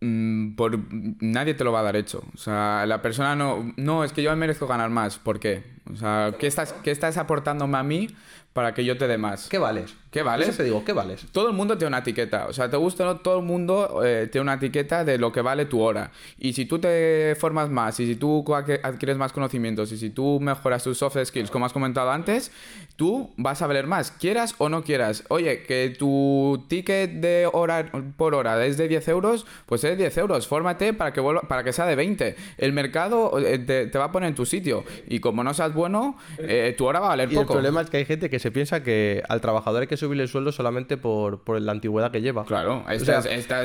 mm, 0.00 0.54
por 0.54 0.78
nadie 1.20 1.54
te 1.54 1.64
lo 1.64 1.72
va 1.72 1.80
a 1.80 1.84
dar 1.84 1.96
hecho. 1.96 2.24
O 2.34 2.38
sea, 2.38 2.86
la 2.86 3.02
persona 3.02 3.36
no, 3.36 3.74
no, 3.76 4.04
es 4.04 4.12
que 4.12 4.22
yo 4.22 4.30
me 4.30 4.36
merezco 4.36 4.66
ganar 4.66 4.90
más. 4.90 5.18
¿Por 5.18 5.38
qué? 5.38 5.62
O 5.92 5.96
sea, 5.96 6.34
¿qué 6.38 6.46
estás, 6.46 6.72
qué 6.82 6.90
estás 6.90 7.18
aportándome 7.18 7.76
a 7.76 7.82
mí 7.82 8.08
para 8.52 8.74
que 8.74 8.84
yo 8.84 8.96
te 8.98 9.08
dé 9.08 9.18
más. 9.18 9.48
¿Qué 9.48 9.58
vales? 9.58 9.94
¿Qué 10.12 10.22
vales? 10.22 10.48
Eso 10.48 10.58
te 10.58 10.64
digo, 10.64 10.84
¿qué 10.84 10.92
vales? 10.92 11.24
Todo 11.32 11.48
el 11.48 11.54
mundo 11.54 11.78
tiene 11.78 11.88
una 11.88 11.98
etiqueta. 11.98 12.46
O 12.46 12.52
sea, 12.52 12.68
te 12.68 12.76
gusta 12.76 13.04
o 13.04 13.06
no, 13.06 13.20
todo 13.20 13.38
el 13.38 13.46
mundo 13.46 14.02
eh, 14.04 14.28
tiene 14.30 14.42
una 14.42 14.54
etiqueta 14.54 15.04
de 15.04 15.16
lo 15.16 15.32
que 15.32 15.40
vale 15.40 15.64
tu 15.64 15.80
hora. 15.80 16.10
Y 16.38 16.52
si 16.52 16.66
tú 16.66 16.78
te 16.78 17.34
formas 17.40 17.70
más, 17.70 17.98
y 17.98 18.06
si 18.06 18.16
tú 18.16 18.44
adquieres 18.54 19.16
más 19.16 19.32
conocimientos, 19.32 19.90
y 19.90 19.96
si 19.96 20.10
tú 20.10 20.38
mejoras 20.38 20.84
tus 20.84 20.98
soft 20.98 21.16
skills, 21.24 21.50
como 21.50 21.64
has 21.64 21.72
comentado 21.72 22.10
antes, 22.10 22.52
tú 22.96 23.32
vas 23.38 23.62
a 23.62 23.66
valer 23.66 23.86
más, 23.86 24.10
quieras 24.10 24.54
o 24.58 24.68
no 24.68 24.84
quieras. 24.84 25.24
Oye, 25.28 25.62
que 25.62 25.96
tu 25.98 26.66
ticket 26.68 27.10
de 27.10 27.48
hora 27.50 27.90
por 28.18 28.34
hora 28.34 28.62
es 28.66 28.76
de 28.76 28.88
10 28.88 29.08
euros, 29.08 29.46
pues 29.64 29.82
es 29.84 29.92
de 29.92 29.96
10 29.96 30.18
euros. 30.18 30.46
Fórmate 30.46 30.92
para 30.92 31.14
que, 31.14 31.22
para 31.48 31.64
que 31.64 31.72
sea 31.72 31.86
de 31.86 31.96
20. 31.96 32.36
El 32.58 32.74
mercado 32.74 33.38
eh, 33.38 33.58
te, 33.58 33.98
va 33.98 34.04
a 34.04 34.12
poner 34.12 34.28
en 34.28 34.34
tu 34.34 34.44
sitio. 34.44 34.84
Y 35.08 35.20
como 35.20 35.42
no 35.42 35.54
seas 35.54 35.72
bueno, 35.72 36.18
eh, 36.38 36.74
tu 36.76 36.84
hora 36.84 37.00
va 37.00 37.06
a 37.06 37.10
valer 37.10 37.32
y 37.32 37.34
poco. 37.34 37.54
El 37.54 37.60
problema 37.60 37.80
es 37.80 37.88
que 37.88 37.96
hay 37.96 38.04
gente 38.04 38.28
que 38.28 38.41
se 38.42 38.50
piensa 38.50 38.82
que 38.82 39.22
al 39.28 39.40
trabajador 39.40 39.82
hay 39.82 39.86
que 39.86 39.96
subirle 39.96 40.24
el 40.24 40.28
sueldo 40.28 40.50
solamente 40.50 40.96
por, 40.96 41.40
la 41.60 41.70
antigüedad 41.70 42.10
que 42.10 42.20
lleva. 42.20 42.44
Claro, 42.44 42.84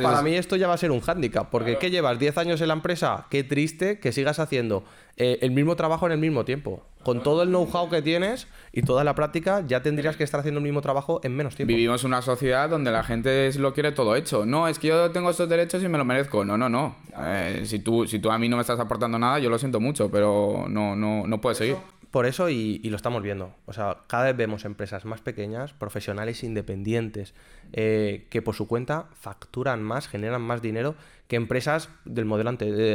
para 0.03 0.21
mí 0.21 0.35
esto 0.35 0.55
ya 0.55 0.67
va 0.67 0.75
a 0.75 0.77
ser 0.77 0.91
un 0.91 1.01
hándicap, 1.01 1.49
porque 1.49 1.79
¿qué 1.79 1.89
llevas? 1.89 2.19
¿10 2.19 2.37
años 2.37 2.61
en 2.61 2.67
la 2.67 2.75
empresa? 2.75 3.25
Qué 3.31 3.43
triste 3.43 3.99
que 3.99 4.11
sigas 4.11 4.37
haciendo 4.37 4.83
eh, 5.15 5.39
el 5.41 5.49
mismo 5.49 5.75
trabajo 5.75 6.05
en 6.05 6.11
el 6.11 6.19
mismo 6.19 6.45
tiempo. 6.45 6.85
Con 7.01 7.23
todo 7.23 7.41
el 7.41 7.49
know-how 7.49 7.89
que 7.89 8.03
tienes 8.03 8.47
y 8.71 8.83
toda 8.83 9.03
la 9.03 9.15
práctica, 9.15 9.63
ya 9.65 9.81
tendrías 9.81 10.15
que 10.15 10.23
estar 10.23 10.41
haciendo 10.41 10.59
el 10.59 10.63
mismo 10.63 10.81
trabajo 10.81 11.21
en 11.23 11.35
menos 11.35 11.55
tiempo. 11.55 11.69
Vivimos 11.69 12.03
en 12.03 12.09
una 12.09 12.21
sociedad 12.21 12.69
donde 12.69 12.91
la 12.91 13.03
gente 13.03 13.51
lo 13.57 13.73
quiere 13.73 13.93
todo 13.93 14.15
hecho. 14.15 14.45
No, 14.45 14.67
es 14.67 14.77
que 14.77 14.89
yo 14.89 15.09
tengo 15.09 15.31
estos 15.31 15.49
derechos 15.49 15.81
y 15.81 15.87
me 15.87 15.97
lo 15.97 16.05
merezco. 16.05 16.45
No, 16.45 16.55
no, 16.55 16.69
no. 16.69 16.97
Eh, 17.17 17.63
si, 17.65 17.79
tú, 17.79 18.05
si 18.05 18.19
tú 18.19 18.29
a 18.29 18.37
mí 18.37 18.47
no 18.47 18.57
me 18.57 18.61
estás 18.61 18.79
aportando 18.79 19.17
nada, 19.17 19.39
yo 19.39 19.49
lo 19.49 19.57
siento 19.57 19.79
mucho, 19.79 20.11
pero 20.11 20.65
no, 20.69 20.95
no, 20.95 21.25
no 21.25 21.41
puedes 21.41 21.57
seguir. 21.57 21.77
Por 22.11 22.25
eso 22.25 22.49
y, 22.49 22.79
lo 22.79 22.95
estamos 22.95 23.21
viendo. 23.21 23.53
O 23.65 23.73
sea, 23.73 23.97
cada 24.07 24.25
vez 24.25 24.37
vemos 24.37 24.65
empresas 24.65 25.05
más 25.05 25.21
pequeñas, 25.21 25.73
profesionales 25.73 26.43
independientes, 26.43 27.33
eh, 27.73 28.27
que 28.29 28.41
por 28.41 28.55
su 28.55 28.67
cuenta 28.67 29.07
facturan 29.13 29.83
más, 29.83 30.07
generan 30.07 30.41
más 30.41 30.61
dinero 30.61 30.95
que 31.27 31.35
empresas 31.35 31.89
del 32.05 32.25
modelo 32.25 32.49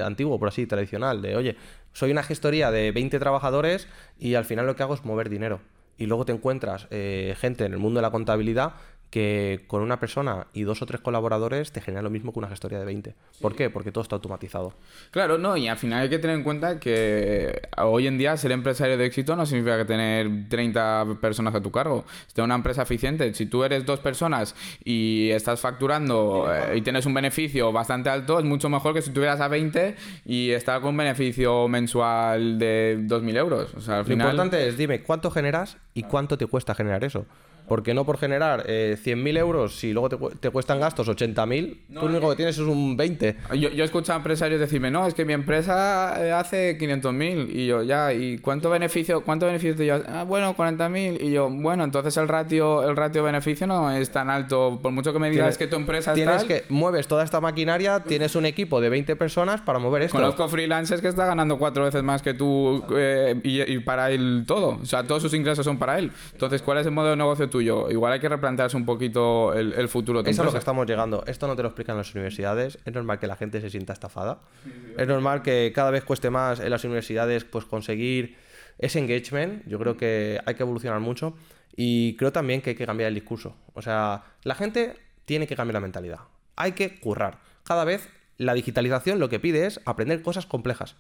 antiguo, 0.05 0.39
por 0.39 0.49
así, 0.49 0.67
tradicional, 0.67 1.21
de, 1.21 1.37
oye, 1.37 1.57
soy 1.93 2.11
una 2.11 2.23
gestoría 2.23 2.71
de 2.71 2.91
20 2.91 3.19
trabajadores 3.19 3.87
y 4.19 4.35
al 4.35 4.47
final 4.47 4.67
lo 4.67 4.77
que 4.77 4.83
hago 4.83 4.95
es 4.95 5.05
mover 5.05 5.29
dinero. 5.29 5.61
Y 5.99 6.07
luego 6.07 6.25
te 6.25 6.33
encuentras 6.33 6.89
eh, 6.91 7.37
gente 7.39 7.65
en 7.67 7.75
el 7.75 7.79
mundo 7.79 7.99
de 7.99 8.03
la 8.03 8.11
contabilidad 8.11 8.75
que 9.13 9.65
con 9.67 9.83
una 9.83 10.01
persona 10.01 10.47
y 10.55 10.63
dos 10.63 10.81
o 10.81 10.87
tres 10.87 11.03
colaboradores 11.03 11.71
te 11.71 11.83
genera 11.83 12.01
lo 12.01 12.09
mismo 12.09 12.33
que 12.33 12.39
una 12.39 12.49
gestoría 12.49 12.79
de 12.79 12.87
20. 12.87 13.15
¿Por 13.43 13.55
qué? 13.55 13.69
Porque 13.69 13.93
todo 13.93 14.01
está 14.01 14.17
automatizado. 14.17 14.73
Claro, 15.11 15.37
no, 15.37 15.55
y 15.59 15.69
al 15.69 15.77
final 15.77 16.01
hay 16.01 16.09
que 16.09 16.19
tener 16.19 16.35
en 16.35 16.43
cuenta 16.43 16.81
que 16.81 17.69
hoy 17.77 18.07
en 18.07 18.17
día 18.17 18.35
ser 18.39 18.53
empresario 18.53 18.97
de 18.97 19.05
éxito 19.05 19.37
no 19.37 19.45
significa 19.45 19.77
que 19.77 19.85
tener 19.85 20.49
30 20.49 21.19
personas 21.21 21.55
a 21.55 21.61
tu 21.61 21.71
cargo. 21.71 22.07
Si 22.35 22.41
una 22.41 22.55
empresa 22.55 22.83
eficiente, 22.83 23.35
si 23.35 23.45
tú 23.45 23.65
eres 23.65 23.85
dos 23.85 24.01
personas 24.01 24.55
y 24.83 25.29
estás 25.29 25.61
facturando 25.61 26.51
eh, 26.51 26.79
y 26.79 26.81
tienes 26.81 27.05
un 27.05 27.13
beneficio 27.13 27.71
bastante 27.71 28.09
alto, 28.09 28.39
es 28.39 28.47
mucho 28.47 28.71
mejor 28.71 28.95
que 28.95 29.03
si 29.03 29.11
tuvieras 29.11 29.43
a 29.43 29.49
20 29.49 29.95
y 30.25 30.53
estar 30.53 30.81
con 30.81 30.93
un 30.93 30.97
beneficio 30.97 31.69
mensual 31.69 32.59
de 32.59 32.97
2.000 33.03 33.37
euros. 33.37 33.75
O 33.75 33.81
sea, 33.83 33.99
al 33.99 34.07
Lo 34.07 34.15
importante 34.15 34.67
es, 34.67 34.79
dime, 34.79 35.03
¿cuánto 35.03 35.31
generas 35.31 35.77
y 35.93 36.05
cuánto 36.05 36.39
te 36.39 36.47
cuesta 36.47 36.75
generar 36.75 37.05
eso? 37.05 37.27
Porque 37.73 37.95
no 37.95 38.05
por 38.05 38.19
generar 38.19 38.65
eh, 38.67 38.99
100.000 39.03 39.39
euros, 39.39 39.77
si 39.79 39.95
luego 39.95 40.11
te, 40.11 40.17
cu- 40.19 40.29
te 40.29 40.51
cuestan 40.51 40.79
gastos 40.79 41.09
80.000, 41.09 41.79
tú 41.89 41.95
lo 41.95 42.05
único 42.05 42.29
que 42.29 42.37
tienes 42.37 42.57
es 42.59 42.67
un 42.67 42.99
20. 42.99 43.37
Yo, 43.59 43.71
yo 43.71 43.83
he 43.83 43.87
escuchado 43.87 44.13
a 44.13 44.17
empresarios 44.19 44.61
decirme, 44.61 44.91
no, 44.91 45.07
es 45.07 45.15
que 45.15 45.25
mi 45.25 45.33
empresa 45.33 46.15
eh, 46.23 46.33
hace 46.33 46.77
500.000 46.79 47.49
y 47.51 47.67
yo, 47.69 47.83
ya, 47.83 48.13
¿y 48.13 48.37
cuánto 48.37 48.69
beneficio 48.69 49.23
cuánto 49.23 49.47
beneficio 49.47 49.75
te 49.75 49.85
llevas? 49.87 50.03
Ah, 50.07 50.25
bueno, 50.25 50.55
40.000 50.55 51.19
y 51.23 51.31
yo, 51.33 51.49
bueno, 51.49 51.83
entonces 51.85 52.15
el 52.19 52.29
ratio 52.29 52.87
el 52.87 52.95
ratio 52.95 53.23
beneficio 53.23 53.67
no 53.67 53.91
es 53.91 54.11
tan 54.11 54.29
alto, 54.29 54.79
por 54.83 54.93
mucho 54.93 55.15
que 55.15 55.19
me 55.19 55.31
digas 55.31 55.57
Tienes- 55.57 55.59
que 55.59 55.67
tu 55.69 55.77
empresa 55.77 56.11
es 56.11 56.17
Tienes 56.17 56.37
tal, 56.39 56.47
que, 56.49 56.65
mueves 56.69 57.09
toda 57.09 57.25
esta 57.25 57.41
maquinaria, 57.41 58.01
tienes 58.07 58.37
un 58.37 58.45
equipo 58.45 58.83
de 58.83 58.91
20 58.91 59.17
personas 59.17 59.63
para 59.63 59.79
mover 59.79 60.03
esto. 60.03 60.19
Conozco 60.19 60.47
freelancers 60.51 61.01
que 61.01 61.09
está 61.09 61.25
ganando 61.25 61.57
cuatro 61.57 61.85
veces 61.85 62.03
más 62.03 62.21
que 62.21 62.35
tú 62.35 62.85
eh, 62.95 63.41
y, 63.43 63.63
y 63.63 63.79
para 63.79 64.11
él 64.11 64.45
todo. 64.47 64.79
O 64.83 64.85
sea, 64.85 65.05
todos 65.05 65.23
sus 65.23 65.33
ingresos 65.33 65.65
son 65.65 65.79
para 65.79 65.99
él. 65.99 66.11
Entonces, 66.33 66.61
¿cuál 66.61 66.77
es 66.79 66.87
el 66.87 66.93
modelo 66.93 67.13
de 67.13 67.17
negocio 67.17 67.49
tuyo? 67.49 67.62
Igual 67.63 68.13
hay 68.13 68.21
que 68.21 68.29
replantearse 68.29 68.77
un 68.77 68.85
poquito 68.85 69.53
el, 69.55 69.73
el 69.75 69.89
futuro 69.89 70.19
de 70.21 70.25
tu 70.25 70.31
Es 70.31 70.39
a 70.39 70.43
lo 70.43 70.47
que 70.47 70.49
empresa. 70.51 70.59
estamos 70.59 70.87
llegando. 70.87 71.25
Esto 71.27 71.47
no 71.47 71.57
te 71.57 71.63
lo 71.63 71.69
explican 71.69 71.97
las 71.97 72.13
universidades. 72.15 72.79
Es 72.85 72.93
normal 72.95 73.19
que 73.19 73.27
la 73.27 73.37
gente 73.37 73.61
se 73.61 73.71
sienta 73.71 73.93
estafada. 73.93 74.41
Es 74.97 75.07
normal 75.09 75.43
que 75.43 75.73
cada 75.75 75.91
vez 75.91 76.05
cueste 76.05 76.31
más 76.31 76.61
en 76.61 76.71
las 76.71 76.85
universidades 76.85 77.45
pues 77.45 77.65
conseguir 77.65 78.37
ese 78.79 78.99
engagement. 78.99 79.67
Yo 79.67 79.79
creo 79.79 79.97
que 79.97 80.41
hay 80.45 80.55
que 80.55 80.63
evolucionar 80.63 81.01
mucho. 81.01 81.35
Y 81.77 82.17
creo 82.17 82.33
también 82.33 82.61
que 82.61 82.71
hay 82.71 82.77
que 82.77 82.87
cambiar 82.87 83.09
el 83.09 83.15
discurso. 83.15 83.57
O 83.75 83.81
sea, 83.83 84.25
la 84.43 84.55
gente 84.55 84.95
tiene 85.25 85.47
que 85.47 85.57
cambiar 85.57 85.75
la 85.75 85.81
mentalidad. 85.81 86.19
Hay 86.57 86.73
que 86.73 87.01
currar. 87.01 87.39
Cada 87.65 87.85
vez 87.85 88.09
la 88.37 88.55
digitalización 88.55 89.19
lo 89.19 89.29
que 89.29 89.41
pide 89.41 89.67
es 89.67 89.81
aprender 89.87 90.21
cosas 90.23 90.47
complejas. 90.47 90.97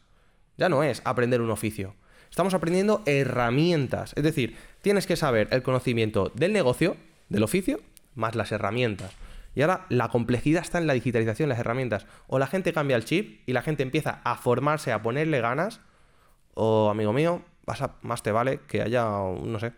Ya 0.56 0.68
no 0.68 0.82
es 0.82 1.02
aprender 1.04 1.40
un 1.40 1.50
oficio. 1.50 1.94
Estamos 2.32 2.54
aprendiendo 2.54 3.02
herramientas. 3.04 4.14
Es 4.16 4.22
decir, 4.22 4.56
tienes 4.80 5.06
que 5.06 5.16
saber 5.16 5.48
el 5.50 5.62
conocimiento 5.62 6.32
del 6.34 6.54
negocio, 6.54 6.96
del 7.28 7.42
oficio, 7.42 7.78
más 8.14 8.34
las 8.36 8.52
herramientas. 8.52 9.12
Y 9.54 9.60
ahora 9.60 9.84
la 9.90 10.08
complejidad 10.08 10.62
está 10.62 10.78
en 10.78 10.86
la 10.86 10.94
digitalización, 10.94 11.50
las 11.50 11.58
herramientas. 11.58 12.06
O 12.28 12.38
la 12.38 12.46
gente 12.46 12.72
cambia 12.72 12.96
el 12.96 13.04
chip 13.04 13.46
y 13.46 13.52
la 13.52 13.60
gente 13.60 13.82
empieza 13.82 14.22
a 14.24 14.36
formarse, 14.36 14.92
a 14.92 15.02
ponerle 15.02 15.42
ganas, 15.42 15.82
o 16.54 16.88
amigo 16.88 17.12
mío, 17.12 17.42
más 18.00 18.22
te 18.22 18.32
vale 18.32 18.60
que 18.66 18.80
haya, 18.80 19.04
no 19.04 19.58
sé, 19.60 19.72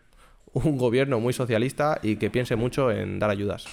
un 0.53 0.79
gobierno 0.79 1.19
muy 1.19 1.33
socialista 1.33 1.99
y 2.05 2.15
que 2.15 2.31
piense 2.31 2.55
mucho 2.55 2.93
en 2.93 3.19
dar 3.19 3.31
ayudas. 3.31 3.67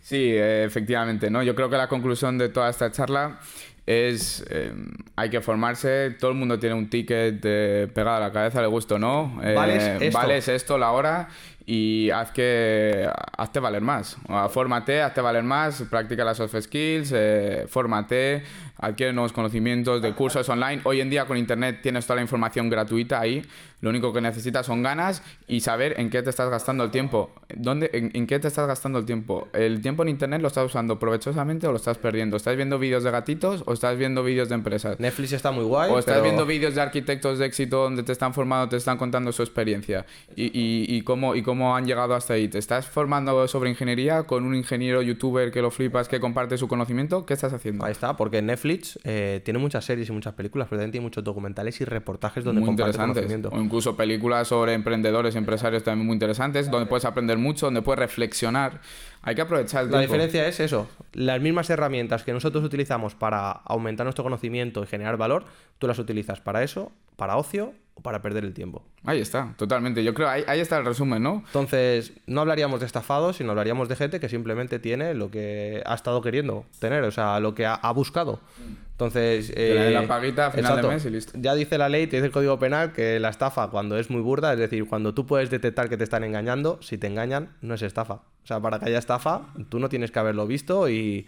Sí, 0.00 0.32
efectivamente, 0.34 1.28
¿no? 1.28 1.42
Yo 1.42 1.54
creo 1.54 1.68
que 1.68 1.76
la 1.76 1.88
conclusión 1.88 2.38
de 2.38 2.48
toda 2.48 2.70
esta 2.70 2.90
charla 2.90 3.38
es 3.86 4.44
eh, 4.50 4.72
hay 5.16 5.30
que 5.30 5.40
formarse, 5.40 6.10
todo 6.18 6.30
el 6.30 6.36
mundo 6.36 6.58
tiene 6.58 6.74
un 6.74 6.88
ticket 6.88 7.40
eh, 7.44 7.88
pegado 7.92 8.16
a 8.16 8.20
la 8.20 8.32
cabeza, 8.32 8.60
le 8.60 8.66
gusta 8.68 8.94
o 8.94 8.98
no. 8.98 9.40
Eh, 9.42 9.52
Vales 9.54 9.82
esto. 10.00 10.18
vales 10.18 10.48
esto 10.48 10.78
la 10.78 10.92
hora 10.92 11.28
y 11.66 12.10
haz 12.10 12.30
que 12.32 13.08
hazte 13.36 13.60
valer 13.60 13.80
más. 13.82 14.16
Fórmate, 14.50 15.00
hazte 15.02 15.20
valer 15.20 15.42
más, 15.44 15.82
practica 15.90 16.24
las 16.24 16.36
soft 16.36 16.54
skills, 16.60 17.10
eh, 17.14 17.64
fórmate, 17.68 18.42
adquiere 18.78 19.12
nuevos 19.12 19.32
conocimientos 19.32 20.02
de 20.02 20.12
cursos 20.12 20.48
online. 20.48 20.80
Hoy 20.84 21.00
en 21.00 21.10
día 21.10 21.24
con 21.26 21.36
internet 21.38 21.80
tienes 21.82 22.04
toda 22.06 22.16
la 22.16 22.22
información 22.22 22.68
gratuita 22.68 23.20
ahí. 23.20 23.42
Lo 23.80 23.90
único 23.90 24.14
que 24.14 24.22
necesitas 24.22 24.64
son 24.64 24.82
ganas 24.82 25.22
y 25.46 25.60
saber 25.60 26.00
en 26.00 26.08
qué 26.08 26.22
te 26.22 26.30
estás 26.30 26.48
gastando 26.48 26.84
el 26.84 26.90
tiempo. 26.90 27.30
¿Dónde, 27.54 27.90
en, 27.92 28.10
en 28.14 28.26
qué 28.26 28.38
te 28.38 28.48
estás 28.48 28.66
gastando 28.66 28.98
el 28.98 29.04
tiempo? 29.04 29.48
¿El 29.52 29.82
tiempo 29.82 30.02
en 30.02 30.08
internet 30.08 30.40
lo 30.40 30.48
estás 30.48 30.64
usando 30.64 30.98
provechosamente 30.98 31.66
o 31.66 31.70
lo 31.70 31.76
estás 31.76 31.98
perdiendo? 31.98 32.38
¿Estás 32.38 32.56
viendo 32.56 32.78
vídeos 32.78 33.04
de 33.04 33.10
gatitos 33.10 33.62
o 33.66 33.74
estás 33.74 33.98
viendo 33.98 34.24
vídeos 34.24 34.48
de 34.48 34.54
empresas? 34.54 34.98
Netflix 35.00 35.32
está 35.32 35.50
muy 35.50 35.64
guay. 35.64 35.90
O 35.92 35.98
estás 35.98 36.14
pero- 36.14 36.24
viendo 36.24 36.46
vídeos 36.46 36.74
de 36.74 36.80
arquitectos 36.80 37.38
de 37.38 37.44
éxito 37.44 37.82
donde 37.82 38.02
te 38.04 38.12
están 38.12 38.32
formando, 38.32 38.70
te 38.70 38.76
están 38.76 38.96
contando 38.96 39.32
su 39.32 39.42
experiencia 39.42 40.06
y, 40.34 40.44
y- 40.46 40.86
y 40.96 41.02
cómo, 41.02 41.34
y 41.34 41.42
cómo 41.42 41.53
han 41.74 41.86
llegado 41.86 42.14
hasta 42.14 42.34
ahí. 42.34 42.48
¿Te 42.48 42.58
estás 42.58 42.86
formando 42.86 43.46
sobre 43.48 43.70
ingeniería 43.70 44.24
con 44.24 44.44
un 44.44 44.54
ingeniero 44.54 45.02
youtuber 45.02 45.50
que 45.50 45.62
lo 45.62 45.70
flipas, 45.70 46.08
que 46.08 46.20
comparte 46.20 46.58
su 46.58 46.68
conocimiento? 46.68 47.26
¿Qué 47.26 47.34
estás 47.34 47.52
haciendo? 47.52 47.84
Ahí 47.84 47.92
está, 47.92 48.16
porque 48.16 48.42
Netflix 48.42 48.98
eh, 49.04 49.40
tiene 49.44 49.58
muchas 49.58 49.84
series 49.84 50.08
y 50.08 50.12
muchas 50.12 50.34
películas, 50.34 50.68
pero 50.68 50.80
también 50.80 50.92
tiene 50.92 51.04
muchos 51.04 51.22
documentales 51.24 51.80
y 51.80 51.84
reportajes 51.84 52.44
donde 52.44 52.60
muy 52.60 52.68
comparte 52.68 52.98
conocimiento. 52.98 53.50
O 53.52 53.60
incluso 53.60 53.96
películas 53.96 54.48
sobre 54.48 54.74
emprendedores 54.74 55.34
y 55.34 55.38
empresarios 55.38 55.82
también 55.82 56.06
muy 56.06 56.14
interesantes, 56.14 56.70
donde 56.70 56.86
puedes 56.86 57.04
aprender 57.04 57.38
mucho, 57.38 57.66
donde 57.66 57.82
puedes 57.82 57.98
reflexionar. 57.98 58.80
Hay 59.26 59.34
que 59.34 59.40
aprovechar 59.40 59.84
el 59.84 59.90
La 59.90 59.98
tiempo. 59.98 60.12
diferencia 60.12 60.46
es 60.46 60.60
eso, 60.60 60.88
las 61.12 61.40
mismas 61.40 61.70
herramientas 61.70 62.22
que 62.24 62.32
nosotros 62.32 62.62
utilizamos 62.62 63.14
para 63.14 63.50
aumentar 63.50 64.04
nuestro 64.04 64.22
conocimiento 64.22 64.82
y 64.82 64.86
generar 64.86 65.16
valor, 65.16 65.44
tú 65.78 65.86
las 65.86 65.98
utilizas 65.98 66.40
para 66.40 66.62
eso, 66.62 66.92
para 67.16 67.36
ocio 67.36 67.72
o 67.94 68.02
para 68.02 68.20
perder 68.20 68.44
el 68.44 68.52
tiempo. 68.52 68.82
Ahí 69.04 69.20
está, 69.20 69.54
totalmente. 69.56 70.02
Yo 70.04 70.12
creo, 70.14 70.28
ahí, 70.28 70.42
ahí 70.46 70.60
está 70.60 70.78
el 70.78 70.84
resumen, 70.84 71.22
¿no? 71.22 71.42
Entonces, 71.46 72.12
no 72.26 72.40
hablaríamos 72.40 72.80
de 72.80 72.86
estafados, 72.86 73.36
sino 73.36 73.50
hablaríamos 73.50 73.88
de 73.88 73.96
gente 73.96 74.20
que 74.20 74.28
simplemente 74.28 74.78
tiene 74.78 75.14
lo 75.14 75.30
que 75.30 75.82
ha 75.86 75.94
estado 75.94 76.20
queriendo 76.20 76.64
tener, 76.80 77.04
o 77.04 77.10
sea, 77.10 77.40
lo 77.40 77.54
que 77.54 77.66
ha, 77.66 77.74
ha 77.74 77.92
buscado. 77.92 78.40
Entonces, 78.92 79.48
le 79.50 79.62
dé 79.62 79.88
eh, 79.88 79.90
la 79.92 80.06
paguita 80.06 80.46
a 80.46 80.50
final 80.50 80.82
de 80.82 80.88
mes 80.88 81.04
y 81.04 81.10
listo. 81.10 81.32
Ya 81.40 81.54
dice 81.54 81.78
la 81.78 81.88
ley, 81.88 82.06
te 82.06 82.16
dice 82.16 82.26
el 82.26 82.32
Código 82.32 82.58
Penal 82.58 82.92
que 82.92 83.18
la 83.20 83.28
estafa 83.28 83.68
cuando 83.68 83.96
es 83.98 84.10
muy 84.10 84.20
burda, 84.20 84.52
es 84.52 84.58
decir, 84.58 84.86
cuando 84.86 85.14
tú 85.14 85.26
puedes 85.26 85.50
detectar 85.50 85.88
que 85.88 85.96
te 85.96 86.04
están 86.04 86.24
engañando, 86.24 86.78
si 86.82 86.98
te 86.98 87.06
engañan, 87.06 87.50
no 87.60 87.74
es 87.74 87.82
estafa. 87.82 88.20
O 88.44 88.46
sea, 88.46 88.60
para 88.60 88.78
que 88.78 88.84
haya 88.86 88.98
estafa, 88.98 89.40
tú 89.70 89.78
no 89.78 89.88
tienes 89.88 90.10
que 90.10 90.18
haberlo 90.18 90.46
visto 90.46 90.88
y 90.90 91.26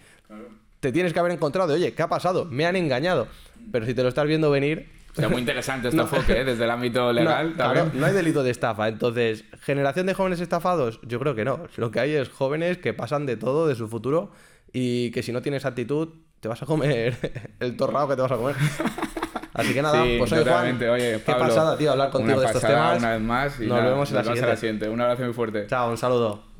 te 0.80 0.92
tienes 0.92 1.14
que 1.14 1.18
haber 1.18 1.32
encontrado, 1.32 1.72
oye, 1.72 1.94
¿qué 1.94 2.02
ha 2.02 2.08
pasado? 2.08 2.44
Me 2.44 2.66
han 2.66 2.76
engañado. 2.76 3.26
Pero 3.72 3.86
si 3.86 3.94
te 3.94 4.02
lo 4.02 4.10
estás 4.10 4.26
viendo 4.26 4.50
venir, 4.50 4.90
O 5.12 5.20
sea, 5.20 5.30
muy 5.30 5.40
interesante 5.40 5.88
este 5.88 6.00
enfoque, 6.00 6.32
¿eh? 6.40 6.44
desde 6.44 6.64
el 6.64 6.70
ámbito 6.70 7.10
legal. 7.12 7.50
no, 7.50 7.54
claro, 7.56 7.90
no 7.94 8.04
hay 8.04 8.12
delito 8.12 8.42
de 8.42 8.50
estafa. 8.50 8.88
Entonces, 8.88 9.44
¿generación 9.62 10.04
de 10.04 10.12
jóvenes 10.12 10.40
estafados? 10.40 11.00
Yo 11.04 11.18
creo 11.18 11.34
que 11.34 11.46
no. 11.46 11.60
Lo 11.76 11.90
que 11.90 12.00
hay 12.00 12.12
es 12.12 12.28
jóvenes 12.28 12.76
que 12.76 12.92
pasan 12.92 13.24
de 13.24 13.38
todo, 13.38 13.66
de 13.66 13.74
su 13.74 13.88
futuro, 13.88 14.30
y 14.72 15.10
que 15.12 15.22
si 15.22 15.32
no 15.32 15.40
tienes 15.40 15.64
actitud, 15.64 16.10
te 16.40 16.48
vas 16.48 16.62
a 16.62 16.66
comer 16.66 17.16
el 17.60 17.76
torrado 17.78 18.08
que 18.08 18.16
te 18.16 18.22
vas 18.22 18.32
a 18.32 18.36
comer. 18.36 18.56
Así 19.54 19.72
que 19.72 19.80
nada, 19.80 20.04
Sí, 20.04 20.16
pues 20.18 20.28
soy 20.28 20.44
Juan. 20.44 20.76
Oye, 20.90 21.12
Qué 21.12 21.18
Pablo, 21.24 21.46
pasada, 21.46 21.78
tío, 21.78 21.92
hablar 21.92 22.10
contigo 22.10 22.34
una 22.34 22.42
de 22.42 22.46
estos 22.46 22.60
pasada 22.60 22.90
temas. 22.90 22.98
Una 22.98 23.12
vez 23.12 23.22
más 23.22 23.58
y 23.58 23.66
Nos 23.66 23.78
nada, 23.78 23.90
vemos 23.90 24.10
en 24.10 24.16
la 24.16 24.22
nos 24.22 24.58
siguiente. 24.60 24.88
Un 24.90 25.00
abrazo 25.00 25.24
muy 25.24 25.32
fuerte. 25.32 25.66
Chao, 25.66 25.90
un 25.90 25.96
saludo. 25.96 26.55